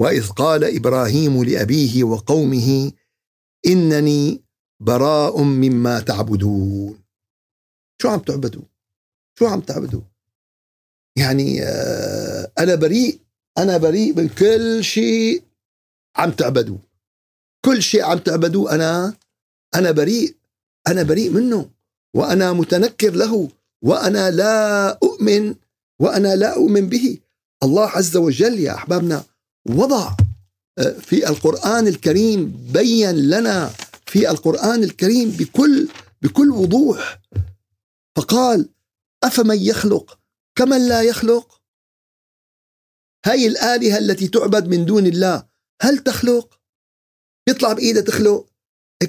وإذ 0.01 0.29
قال 0.29 0.77
إبراهيم 0.77 1.45
لأبيه 1.45 2.05
وقومه 2.05 2.93
إنني 3.67 4.41
براء 4.81 5.43
مما 5.43 6.01
تعبدون. 6.01 7.01
شو 8.03 8.09
عم 8.09 8.19
تعبدوا؟ 8.19 8.63
شو 9.39 9.47
عم 9.47 9.61
تعبدوا؟ 9.61 10.01
يعني 11.17 11.63
آه، 11.63 12.53
أنا 12.59 12.75
بريء 12.75 13.21
أنا 13.59 13.77
بريء 13.79 14.17
من 14.17 14.29
كل 14.29 14.85
شيء 14.85 15.43
عم 16.17 16.31
تعبدوا 16.31 16.79
كل 17.65 17.83
شيء 17.83 18.05
عم 18.05 18.19
تعبدوه 18.19 18.75
أنا 18.75 19.15
أنا 19.75 19.91
بريء 19.91 20.37
أنا 20.87 21.03
بريء 21.03 21.31
منه 21.31 21.71
وأنا 22.15 22.53
متنكر 22.53 23.11
له 23.11 23.49
وأنا 23.83 24.31
لا 24.31 24.89
أؤمن 24.91 25.55
وأنا 26.01 26.37
لا 26.37 26.57
أؤمن 26.57 26.89
به. 26.89 27.19
الله 27.63 27.89
عز 27.89 28.17
وجل 28.17 28.59
يا 28.59 28.75
أحبابنا 28.75 29.25
وضع 29.69 30.17
آه، 30.79 30.93
في 30.93 31.29
القرآن 31.29 31.89
الكريم 31.89 32.67
بين 32.73 33.31
لنا 33.31 33.71
في 34.07 34.31
القرآن 34.31 34.85
الكريم 34.85 35.31
بكل 35.31 35.89
بكل 36.23 36.51
وضوح. 36.51 37.21
فقال 38.17 38.69
أفمن 39.25 39.59
يخلق؟ 39.59 40.19
كمن 40.55 40.89
لا 40.89 41.03
يخلق؟ 41.03 41.61
هاي 43.27 43.47
الآلهة 43.47 43.99
التي 43.99 44.29
تعبد 44.29 44.69
من 44.69 44.85
دون 44.85 45.07
الله 45.07 45.47
هل 45.83 45.99
تخلق؟ 45.99 46.61
يطلع 47.49 47.73
بايده 47.73 48.01
تخلق. 48.01 48.47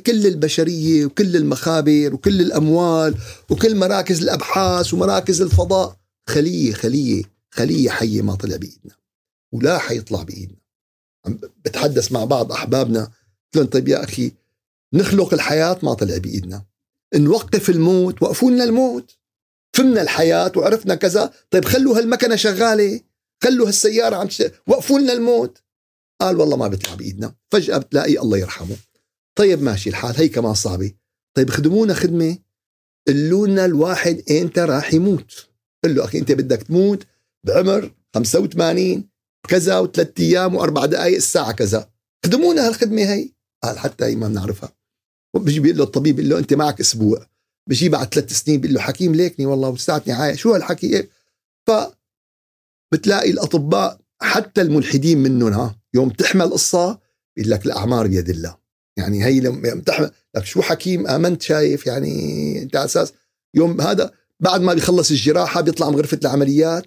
كل 0.05 0.27
البشرية 0.27 1.05
وكل 1.05 1.35
المخابر 1.35 2.13
وكل 2.13 2.41
الأموال 2.41 3.15
وكل 3.49 3.75
مراكز 3.75 4.21
الأبحاث 4.21 4.93
ومراكز 4.93 5.41
الفضاء. 5.41 5.97
خلية 6.29 6.73
خلية 6.73 7.23
خلية 7.49 7.89
حية 7.89 8.21
ما 8.21 8.35
طلع 8.35 8.55
بإيدنا. 8.55 9.00
ولا 9.51 9.77
حيطلع 9.77 10.23
بإيدنا. 10.23 10.57
بتحدث 11.65 12.11
مع 12.11 12.25
بعض 12.25 12.51
أحبابنا 12.51 13.03
قلت 13.03 13.55
لهم 13.55 13.65
طيب 13.65 13.87
يا 13.87 14.03
أخي 14.03 14.31
نخلق 14.93 15.33
الحياة 15.33 15.79
ما 15.83 15.93
طلع 15.93 16.17
بإيدنا. 16.17 16.65
نوقف 17.15 17.69
الموت 17.69 18.23
وقفوا 18.23 18.51
لنا 18.51 18.63
الموت. 18.63 19.17
فهمنا 19.73 20.01
الحياة 20.01 20.51
وعرفنا 20.55 20.95
كذا. 20.95 21.33
طيب 21.51 21.65
خلوا 21.65 21.97
هالمكنة 21.97 22.35
شغالة 22.35 23.01
خلوا 23.43 23.67
هالسيارة 23.67 24.15
عم 24.15 24.27
وقفوا 24.67 24.99
لنا 24.99 25.13
الموت. 25.13 25.63
قال 26.21 26.35
والله 26.35 26.57
ما 26.57 26.67
بيطلع 26.67 26.95
بإيدنا. 26.95 27.35
فجأة 27.51 27.77
بتلاقي 27.77 28.19
الله 28.19 28.37
يرحمه. 28.37 28.75
طيب 29.35 29.63
ماشي 29.63 29.89
الحال 29.89 30.15
هي 30.17 30.29
كمان 30.29 30.53
صعبه 30.53 30.91
طيب 31.35 31.49
خدمونا 31.49 31.93
خدمة. 31.93 32.37
قلوا 33.07 33.47
لنا 33.47 33.65
الواحد 33.65 34.31
إمتى 34.31 34.61
راح 34.61 34.93
يموت. 34.93 35.47
قل 35.83 35.95
له 35.95 36.05
أخي 36.05 36.19
إنت 36.19 36.31
بدك 36.31 36.63
تموت 36.63 37.07
بعمر 37.43 37.93
85 38.15 39.10
كذا 39.47 39.79
وثلاث 39.79 40.19
أيام 40.19 40.55
وأربع 40.55 40.85
دقائق 40.85 41.15
الساعة 41.15 41.51
كذا. 41.51 41.89
خدمونا 42.25 42.67
هالخدمة 42.67 43.01
هي؟ 43.01 43.29
قال 43.63 43.79
حتى 43.79 44.05
هي 44.05 44.15
ما 44.15 44.27
بنعرفها. 44.27 44.75
بيجي 45.37 45.59
بيقول 45.59 45.77
له 45.77 45.83
الطبيب 45.83 46.15
بيقول 46.15 46.29
له 46.29 46.39
أنت 46.39 46.53
معك 46.53 46.79
أسبوع. 46.79 47.25
بيجي 47.69 47.89
بعد 47.89 48.13
ثلاث 48.13 48.33
سنين 48.33 48.61
بيقول 48.61 48.75
له 48.75 48.81
حكيم 48.81 49.15
ليكني 49.15 49.45
والله 49.45 49.69
وساعتني 49.69 50.13
عايش 50.13 50.41
شو 50.41 50.53
هالحكي؟ 50.53 51.07
ف 51.67 51.71
بتلاقي 52.93 53.31
الأطباء 53.31 53.99
حتى 54.21 54.61
الملحدين 54.61 55.17
منهم 55.17 55.53
ها 55.53 55.79
يوم 55.93 56.09
تحمل 56.09 56.49
قصة 56.49 56.99
بيقول 57.35 57.51
لك 57.51 57.65
الأعمار 57.65 58.07
بيد 58.07 58.29
الله. 58.29 58.57
يعني 58.97 59.25
هي 59.25 59.39
لما 59.39 59.81
تحمل 59.85 60.11
لك 60.35 60.45
شو 60.45 60.61
حكيم؟ 60.61 61.07
آمنت 61.07 61.41
شايف 61.41 61.87
يعني 61.87 62.61
أنت 62.61 62.75
على 62.75 62.85
أساس 62.85 63.13
يوم 63.55 63.81
هذا 63.81 64.11
بعد 64.39 64.61
ما 64.61 64.73
بيخلص 64.73 65.11
الجراحة 65.11 65.61
بيطلع 65.61 65.89
من 65.89 65.95
غرفة 65.95 66.19
العمليات 66.21 66.85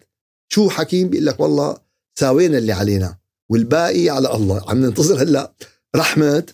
شو 0.53 0.69
حكيم؟ 0.71 1.09
بيقول 1.09 1.27
لك 1.27 1.41
والله 1.41 1.77
ساوينا 2.19 2.59
اللي 2.59 2.73
علينا. 2.73 3.19
والباقي 3.49 4.09
على 4.09 4.35
الله. 4.35 4.71
عم 4.71 4.79
ننتظر 4.79 5.23
هلأ 5.23 5.55
رحمة 5.97 6.47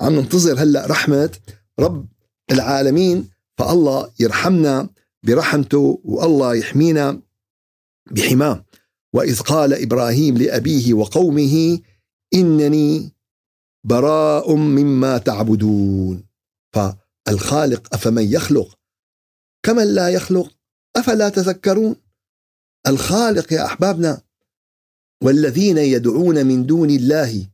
عم 0.00 0.14
ننتظر 0.14 0.62
هلأ 0.62 0.86
رحمة 0.86 1.30
رب 1.80 2.08
العالمين 2.52 3.28
فالله 3.58 4.10
يرحمنا 4.20 4.88
برحمته 5.22 6.00
والله 6.04 6.54
يحمينا 6.54 7.20
بحماه. 8.10 8.64
وإذ 9.12 9.40
قال 9.40 9.74
إبراهيم 9.74 10.38
لأبيه 10.38 10.94
وقومه 10.94 11.78
إنني 12.34 13.12
براء 13.84 14.54
مما 14.54 15.18
تعبدون. 15.18 16.24
فالخالق 16.72 17.94
أفمن 17.94 18.32
يخلق؟ 18.32 18.78
كمن 19.62 19.94
لا 19.94 20.08
يخلق؟ 20.08 20.50
أفلا 20.96 21.28
تذكرون؟ 21.28 21.96
الخالق 22.86 23.52
يا 23.52 23.66
أحبابنا 23.66 24.20
والذين 25.24 25.78
يدعون 25.78 26.46
من 26.46 26.66
دون 26.66 26.90
الله 26.90 27.46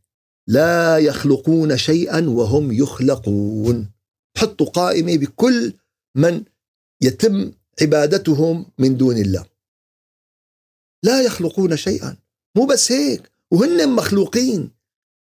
لا 0.48 0.98
يخلقون 0.98 1.77
شيئا 1.77 2.29
وهم 2.29 2.72
يخلقون. 2.72 3.90
حطوا 4.37 4.66
قائمه 4.66 5.16
بكل 5.16 5.72
من 6.16 6.44
يتم 7.03 7.53
عبادتهم 7.83 8.66
من 8.79 8.96
دون 8.96 9.16
الله. 9.16 9.44
لا 11.03 11.22
يخلقون 11.22 11.77
شيئا. 11.77 12.16
مو 12.57 12.66
بس 12.66 12.92
هيك 12.92 13.31
وهن 13.50 13.88
مخلوقين. 13.88 14.70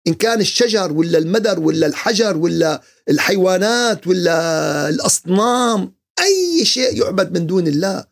إن 0.06 0.14
كان 0.14 0.40
الشجر 0.40 0.92
ولا 0.92 1.18
المدر 1.18 1.60
ولا 1.60 1.86
الحجر 1.86 2.36
ولا 2.36 2.82
الحيوانات 3.08 4.06
ولا 4.06 4.88
الأصنام 4.88 5.92
أي 6.20 6.64
شيء 6.64 7.02
يعبد 7.02 7.38
من 7.38 7.46
دون 7.46 7.66
الله. 7.66 8.04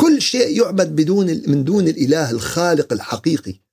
كل 0.00 0.22
شيء 0.22 0.62
يعبد 0.62 0.96
بدون 0.96 1.26
من 1.26 1.64
دون 1.64 1.88
الإله 1.88 2.30
الخالق 2.30 2.92
الحقيقي. 2.92 3.63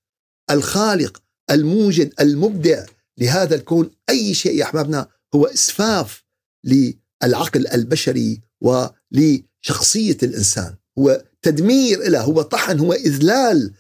الخالق 0.52 1.22
الموجد 1.52 2.14
المبدع 2.20 2.86
لهذا 3.18 3.56
الكون. 3.56 3.92
أي 4.10 4.34
شيء 4.34 4.56
يا 4.56 4.64
أحبابنا 4.64 5.08
هو 5.36 5.46
إسفاف 5.46 6.24
للعقل 6.64 7.68
البشري 7.68 8.42
ولشخصية 8.62 10.18
الإنسان. 10.24 10.76
هو 11.00 11.24
تدمير 11.42 12.10
له 12.10 12.22
هو 12.22 12.42
طحن 12.42 12.80
هو 12.80 12.94
إذلال. 12.94 13.74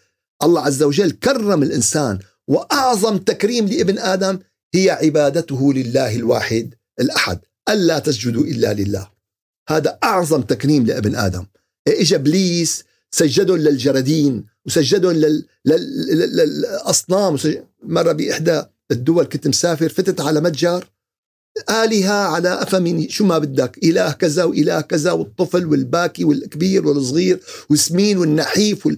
الله 0.43 0.61
عز 0.61 0.83
وجل 0.83 1.11
كرم 1.11 1.63
الإنسان 1.63 2.19
وأعظم 2.47 3.17
تكريم 3.17 3.67
لابن 3.67 3.99
آدم 3.99 4.39
هي 4.75 4.89
عبادته 4.89 5.73
لله 5.73 6.15
الواحد 6.15 6.75
الأحد 6.99 7.39
ألا 7.69 7.99
تسجدوا 7.99 8.43
إلا 8.43 8.73
لله. 8.73 9.11
هذا 9.69 9.99
أعظم 10.03 10.41
تكريم 10.41 10.85
لابن 10.85 11.15
آدم. 11.15 11.45
إجا 11.87 12.15
إبليس 12.15 12.83
سجدهم 13.11 13.57
للجردين 13.57 14.45
وسجدهم 14.65 15.11
لل... 15.11 15.45
لل... 15.65 16.35
للأصنام. 16.35 17.37
مرة 17.83 18.11
بإحدى 18.11 18.63
الدول 18.91 19.25
كنت 19.25 19.47
مسافر 19.47 19.89
فتت 19.89 20.21
على 20.21 20.41
متجر 20.41 20.85
آلهة 21.69 22.13
على 22.13 22.61
أفم 22.61 23.07
شو 23.09 23.25
ما 23.25 23.37
بدك 23.37 23.77
إله 23.83 24.11
كذا 24.11 24.43
وإله 24.43 24.81
كذا 24.81 25.11
والطفل 25.11 25.65
والباكي 25.65 26.23
والكبير 26.23 26.87
والصغير 26.87 27.39
والسمين 27.69 28.17
والنحيف 28.17 28.85
وال... 28.85 28.97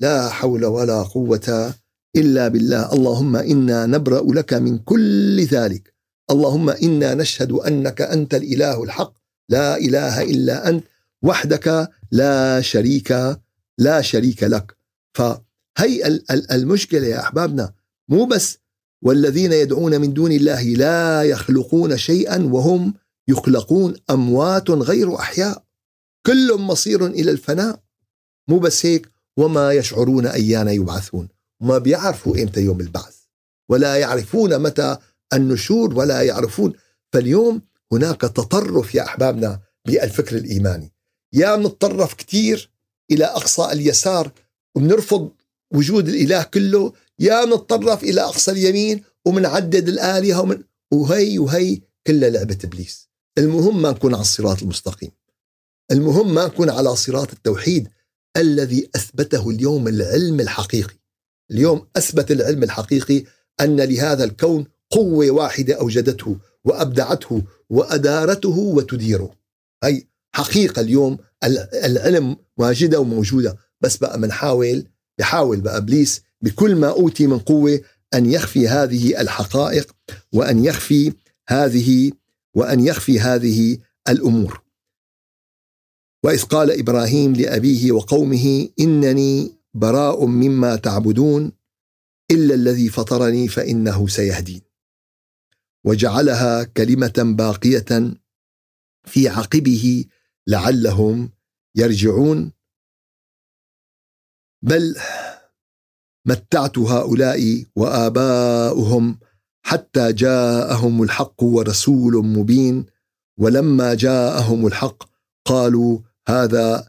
لا 0.00 0.28
حول 0.28 0.64
ولا 0.64 1.02
قوة 1.02 1.74
إلا 2.16 2.48
بالله. 2.48 2.92
اللهم 2.92 3.36
إنا 3.36 3.86
نبرأ 3.86 4.32
لك 4.32 4.54
من 4.54 4.78
كل 4.78 5.44
ذلك. 5.44 5.94
اللهم 6.30 6.70
إنا 6.70 7.14
نشهد 7.14 7.52
أنك 7.52 8.00
أنت 8.00 8.34
الإله 8.34 8.84
الحق. 8.84 9.14
لا 9.48 9.76
إله 9.76 10.22
إلا 10.22 10.68
أنت 10.68 10.84
وحدك 11.22 11.88
لا 12.10 12.60
شريك 12.60 13.36
لا 13.78 14.00
شريك 14.00 14.42
لك. 14.42 14.77
فهي 15.14 16.20
المشكلة 16.50 17.06
يا 17.06 17.20
أحبابنا 17.20 17.72
مو 18.08 18.24
بس 18.24 18.58
والذين 19.02 19.52
يدعون 19.52 20.00
من 20.00 20.12
دون 20.12 20.32
الله 20.32 20.62
لا 20.62 21.22
يخلقون 21.22 21.96
شيئا 21.96 22.38
وهم 22.38 22.94
يخلقون 23.28 23.94
أموات 24.10 24.70
غير 24.70 25.18
أحياء. 25.18 25.64
كل 26.26 26.54
مصير 26.58 27.06
إلى 27.06 27.30
الفناء. 27.30 27.82
مو 28.48 28.58
بس 28.58 28.86
هيك 28.86 29.08
وما 29.36 29.72
يشعرون 29.72 30.26
أيان 30.26 30.68
يبعثون. 30.68 31.28
ما 31.60 31.78
بيعرفوا 31.78 32.42
إمتى 32.42 32.60
يوم 32.60 32.80
البعث. 32.80 33.16
ولا 33.70 33.96
يعرفون 33.96 34.58
متى 34.58 34.96
النشور 35.32 35.94
ولا 35.94 36.22
يعرفون. 36.22 36.72
فاليوم 37.12 37.62
هناك 37.92 38.20
تطرف 38.20 38.94
يا 38.94 39.04
أحبابنا 39.04 39.60
بالفكر 39.86 40.36
الإيماني. 40.36 40.92
يا 41.32 41.56
نتطرف 41.56 42.14
كثير 42.14 42.70
إلى 43.10 43.24
أقصى 43.24 43.72
اليسار 43.72 44.32
وبنرفض 44.74 45.30
وجود 45.74 46.08
الإله 46.08 46.42
كله 46.42 46.92
يا 47.18 47.44
نتطرف 47.44 48.02
إلى 48.02 48.20
أقصى 48.20 48.50
اليمين 48.50 49.02
ومنعدد 49.24 49.88
الآلهة 49.88 50.40
ومن 50.40 50.62
وهي 50.92 51.38
وهي 51.38 51.80
كلها 52.06 52.30
لعبة 52.30 52.58
إبليس. 52.64 53.08
المهم 53.38 53.82
ما 53.82 53.90
نكون 53.90 54.14
على 54.14 54.20
الصراط 54.20 54.62
المستقيم. 54.62 55.10
المهم 55.90 56.34
ما 56.34 56.46
نكون 56.46 56.70
على 56.70 56.96
صراط 56.96 57.32
التوحيد 57.32 57.88
الذي 58.36 58.90
أثبته 58.96 59.50
اليوم 59.50 59.88
العلم 59.88 60.40
الحقيقي. 60.40 60.94
اليوم 61.50 61.86
أثبت 61.96 62.30
العلم 62.30 62.62
الحقيقي 62.62 63.24
أن 63.60 63.80
لهذا 63.80 64.24
الكون 64.24 64.66
قوة 64.90 65.30
واحدة 65.30 65.74
أوجدته 65.74 66.36
وأبدعته 66.64 67.42
وأدارته 67.70 68.58
وتديره. 68.58 69.30
هي 69.84 70.02
حقيقة 70.32 70.80
اليوم 70.80 71.18
العلم 71.84 72.36
واجدة 72.56 73.00
وموجودة. 73.00 73.58
بس 73.80 73.96
بقى 73.96 74.20
بنحاول 74.20 74.86
بحاول 75.18 75.60
بقى 75.60 75.76
إبليس 75.76 76.22
بكل 76.42 76.76
ما 76.76 76.88
أوتي 76.90 77.26
من 77.26 77.38
قوة 77.38 77.80
أن 78.14 78.26
يخفي 78.30 78.68
هذه 78.68 79.20
الحقائق 79.20 79.96
وأن 80.32 80.64
يخفي 80.64 81.12
هذه 81.48 82.12
وأن 82.54 82.80
يخفي 82.80 83.20
هذه 83.20 83.78
الأمور. 84.08 84.62
وإذ 86.24 86.42
قال 86.42 86.78
إبراهيم 86.78 87.32
لأبيه 87.32 87.92
وقومه 87.92 88.68
إنني 88.80 89.52
براء 89.74 90.26
مما 90.26 90.76
تعبدون 90.76 91.52
إلا 92.30 92.54
الذي 92.54 92.88
فطرني 92.88 93.48
فإنه 93.48 94.08
سيهدين. 94.08 94.60
وجعلها 95.84 96.64
كلمة 96.64 97.34
باقية 97.38 98.14
في 99.04 99.28
عقبه 99.28 100.04
لعلهم 100.46 101.30
يرجعون 101.74 102.52
بل 104.62 104.96
متعت 106.26 106.78
هؤلاء 106.78 107.64
وآباؤهم 107.76 109.18
حتى 109.62 110.12
جاءهم 110.12 111.02
الحق 111.02 111.42
ورسول 111.42 112.26
مبين 112.26 112.86
ولما 113.38 113.94
جاءهم 113.94 114.66
الحق 114.66 115.04
قالوا 115.46 115.98
هذا 116.28 116.88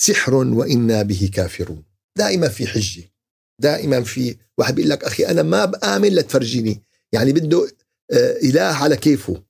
سحر 0.00 0.34
وإنا 0.34 1.02
به 1.02 1.30
كافرون. 1.34 1.84
دائما 2.18 2.48
في 2.48 2.66
حجة 2.66 3.12
دائما 3.62 4.02
في 4.02 4.36
واحد 4.58 4.74
بيقول 4.74 4.90
لك 4.90 5.04
أخي 5.04 5.26
أنا 5.26 5.42
ما 5.42 5.64
بآمن 5.64 6.08
لتفرجيني 6.08 6.82
يعني 7.12 7.32
بده 7.32 7.66
آه، 8.12 8.36
إله 8.42 8.62
على 8.62 8.96
كيفه. 8.96 9.42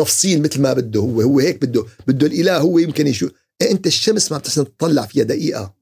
تفصيل 0.00 0.42
مثل 0.42 0.60
ما 0.60 0.72
بده 0.72 1.00
هو 1.00 1.20
هو 1.20 1.38
هيك 1.38 1.64
بده 1.64 1.84
بده 2.06 2.26
الإله 2.26 2.58
هو 2.58 2.78
يمكن 2.78 3.06
يشوف. 3.06 3.32
إيه 3.62 3.70
أنت 3.70 3.86
الشمس 3.86 4.32
ما 4.32 4.38
بتحسن 4.38 4.64
تطلع 4.76 5.06
فيها 5.06 5.24
دقيقة. 5.24 5.74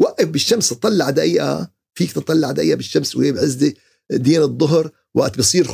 وقف 0.00 0.26
بالشمس 0.28 0.68
تطلع 0.68 1.10
دقيقة 1.10 1.70
فيك 1.94 2.12
تطلع 2.12 2.52
دقيقة 2.52 2.76
بالشمس 2.76 3.16
وهي 3.16 3.32
بعز 3.32 3.72
دين 4.10 4.42
الظهر 4.42 4.90
وقت 5.14 5.38
بصير 5.38 5.66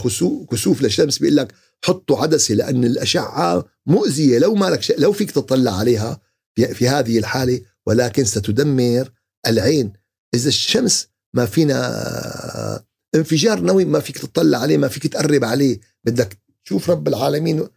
كسوف 0.50 0.82
للشمس 0.82 1.18
بيقول 1.18 1.36
لك 1.36 1.54
حطوا 1.84 2.18
عدسة 2.18 2.54
لأن 2.54 2.84
الأشعة 2.84 3.64
مؤذية 3.86 4.38
لو 4.38 4.54
ما 4.54 4.66
لك 4.66 4.94
لو 4.98 5.12
فيك 5.12 5.30
تطلع 5.30 5.72
عليها 5.72 6.20
في, 6.54 6.74
في 6.74 6.88
هذه 6.88 7.18
الحالة 7.18 7.60
ولكن 7.86 8.24
ستدمر 8.24 9.12
العين. 9.46 9.92
إذا 10.34 10.48
الشمس 10.48 11.08
ما 11.34 11.46
فينا 11.46 12.84
انفجار 13.14 13.60
نووي 13.60 13.84
ما 13.84 14.00
فيك 14.00 14.18
تطلع 14.18 14.58
عليه 14.58 14.76
ما 14.76 14.88
فيك 14.88 15.06
تقرب 15.06 15.44
عليه. 15.44 15.80
بدك 16.04 16.38
تشوف 16.64 16.90
رب 16.90 17.08
العالمين 17.08 17.68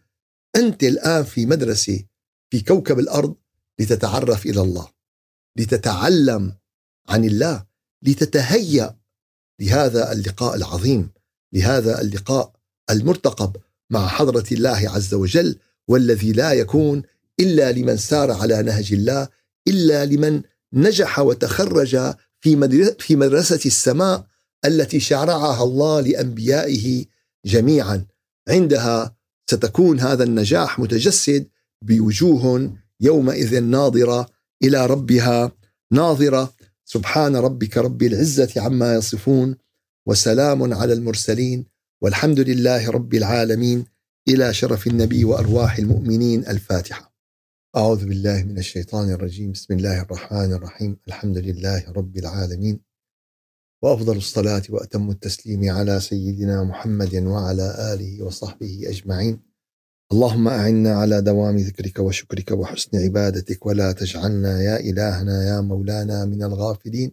انت 0.56 0.82
الآن 0.82 1.24
في 1.24 1.46
مدرسة 1.46 2.04
في 2.50 2.60
كوكب 2.60 2.98
الأرض 2.98 3.34
لتتعرف 3.78 4.46
إلى 4.46 4.60
الله. 4.60 4.88
لتتعلم 5.56 6.54
عن 7.08 7.24
الله 7.24 7.64
لتتهيأ 8.02 8.96
لهذا 9.60 10.12
اللقاء 10.12 10.56
العظيم 10.56 11.10
لهذا 11.52 12.00
اللقاء 12.00 12.52
المرتقب 12.90 13.56
مع 13.90 14.08
حضرة 14.08 14.44
الله 14.52 14.90
عز 14.90 15.14
وجل 15.14 15.56
والذي 15.88 16.32
لا 16.32 16.52
يكون 16.52 17.02
إلا 17.40 17.72
لمن 17.72 17.96
سار 17.96 18.30
على 18.30 18.62
نهج 18.62 18.92
الله 18.92 19.28
إلا 19.68 20.04
لمن 20.04 20.42
نجح 20.72 21.18
وتخرج 21.18 22.14
في 22.40 22.96
في 22.98 23.16
مدرسة 23.16 23.60
السماء 23.66 24.26
التي 24.64 25.00
شرعها 25.00 25.62
الله 25.62 26.00
لأنبيائه 26.00 27.04
جميعا. 27.46 28.06
عندها 28.48 29.16
ستكون 29.50 30.00
هذا 30.00 30.24
النجاح 30.24 30.78
متجسد 30.78 31.48
بوجوه 31.84 32.72
يومئذ 33.00 33.60
ناظرة 33.60 34.28
إلى 34.62 34.86
ربها 34.86 35.52
ناظرة 35.92 36.54
سبحان 36.84 37.36
ربك 37.36 37.76
رب 37.76 38.02
العزة 38.02 38.52
عما 38.56 38.94
يصفون 38.94 39.56
وسلام 40.06 40.74
على 40.74 40.92
المرسلين 40.92 41.66
والحمد 42.02 42.40
لله 42.40 42.90
رب 42.90 43.14
العالمين 43.14 43.84
إلى 44.28 44.54
شرف 44.54 44.86
النبي 44.86 45.24
وأرواح 45.24 45.78
المؤمنين 45.78 46.46
الفاتحة. 46.46 47.14
أعوذ 47.76 48.06
بالله 48.06 48.42
من 48.42 48.58
الشيطان 48.58 49.10
الرجيم، 49.10 49.52
بسم 49.52 49.74
الله 49.74 50.02
الرحمن 50.02 50.52
الرحيم، 50.52 50.96
الحمد 51.08 51.38
لله 51.38 51.92
رب 51.92 52.16
العالمين. 52.16 52.80
وأفضل 53.82 54.16
الصلاة 54.16 54.62
وأتم 54.68 55.10
التسليم 55.10 55.70
على 55.70 56.00
سيدنا 56.00 56.64
محمد 56.64 57.14
وعلى 57.14 57.94
آله 57.94 58.22
وصحبه 58.22 58.80
أجمعين. 58.86 59.49
اللهم 60.12 60.48
أعنا 60.48 60.92
على 60.94 61.20
دوام 61.20 61.56
ذكرك 61.56 61.98
وشكرك 61.98 62.50
وحسن 62.50 62.98
عبادتك 62.98 63.66
ولا 63.66 63.92
تجعلنا 63.92 64.62
يا 64.62 64.76
إلهنا 64.80 65.44
يا 65.44 65.60
مولانا 65.60 66.24
من 66.24 66.42
الغافلين. 66.42 67.12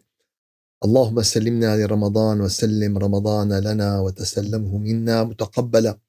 اللهم 0.85 1.21
سلمنا 1.21 1.77
لرمضان 1.77 2.41
وسلم 2.41 2.97
رمضان 2.97 3.53
لنا 3.53 3.99
وتسلمه 3.99 4.77
منا 4.77 5.23
متقبلا. 5.23 5.99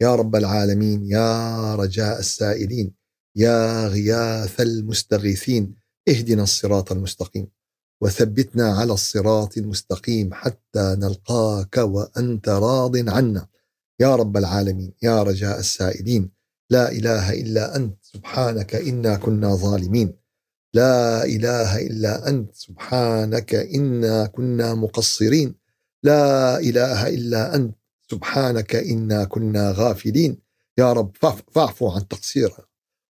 يا 0.00 0.14
رب 0.14 0.36
العالمين 0.36 1.06
يا 1.06 1.74
رجاء 1.74 2.18
السائلين 2.18 2.94
يا 3.36 3.86
غياث 3.88 4.60
المستغيثين 4.60 5.74
اهدنا 6.08 6.42
الصراط 6.42 6.92
المستقيم 6.92 7.46
وثبتنا 8.00 8.72
على 8.78 8.92
الصراط 8.92 9.58
المستقيم 9.58 10.34
حتى 10.34 10.96
نلقاك 10.98 11.76
وأنت 11.76 12.48
راض 12.48 13.08
عنا 13.08 13.46
يا 14.04 14.16
رب 14.16 14.36
العالمين 14.36 14.92
يا 15.02 15.22
رجاء 15.22 15.58
السائلين 15.58 16.30
لا 16.70 16.92
إله 16.92 17.32
إلا 17.32 17.76
أنت 17.76 17.96
سبحانك 18.02 18.74
إنا 18.74 19.16
كنا 19.16 19.54
ظالمين. 19.54 20.08
لا 20.74 21.24
إله 21.24 21.70
إلا 21.86 22.28
أنت 22.28 22.54
سبحانك 22.54 23.54
إنا 23.54 24.26
كنا 24.26 24.74
مقصرين. 24.74 25.54
لا 26.02 26.58
إله 26.58 27.08
إلا 27.08 27.54
أنت 27.54 27.76
سبحانك 28.10 28.76
إنا 28.76 29.24
كنا 29.24 29.74
غافلين. 29.76 30.32
يا 30.78 30.92
رب 30.92 31.10
فاعفو 31.54 31.88
عن 31.88 32.08
تقصيرنا 32.08 32.64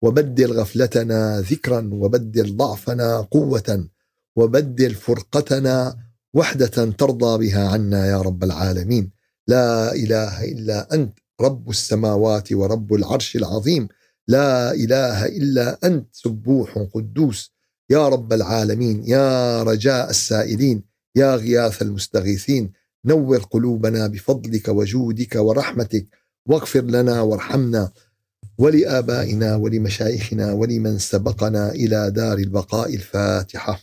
وبدل 0.02 0.52
غفلتنا 0.52 1.40
ذكرا 1.40 1.90
وبدل 1.92 2.56
ضعفنا 2.56 3.20
قوة 3.20 3.88
وبدل 4.36 4.94
فرقتنا 4.94 5.96
وحدة 6.34 6.76
ترضى 7.00 7.32
بها 7.38 7.68
عنا 7.68 8.06
يا 8.06 8.20
رب 8.20 8.44
العالمين. 8.44 9.23
لا 9.48 9.94
إله 9.94 10.44
إلا 10.44 10.94
أنت 10.94 11.18
رب 11.40 11.70
السماوات 11.70 12.52
ورب 12.52 12.94
العرش 12.94 13.36
العظيم. 13.36 13.88
لا 14.28 14.72
إله 14.72 15.26
إلا 15.26 15.78
أنت 15.84 16.06
سبوح 16.12 16.88
قدوس. 16.94 17.52
يا 17.90 18.08
رب 18.08 18.32
العالمين 18.32 19.04
يا 19.06 19.62
رجاء 19.62 20.10
السائلين 20.10 20.82
يا 21.16 21.36
غياث 21.36 21.82
المستغيثين 21.82 22.72
نور 23.04 23.38
قلوبنا 23.38 24.06
بفضلك 24.06 24.68
وجودك 24.68 25.36
ورحمتك. 25.36 26.06
واغفر 26.46 26.80
لنا 26.82 27.20
وارحمنا 27.20 27.92
ولآبائنا 28.58 29.56
ولمشايخنا 29.56 30.52
ولمن 30.52 30.98
سبقنا 30.98 31.72
إلى 31.72 32.10
دار 32.10 32.38
البقاء 32.38 32.94
الفاتحة. 32.94 33.80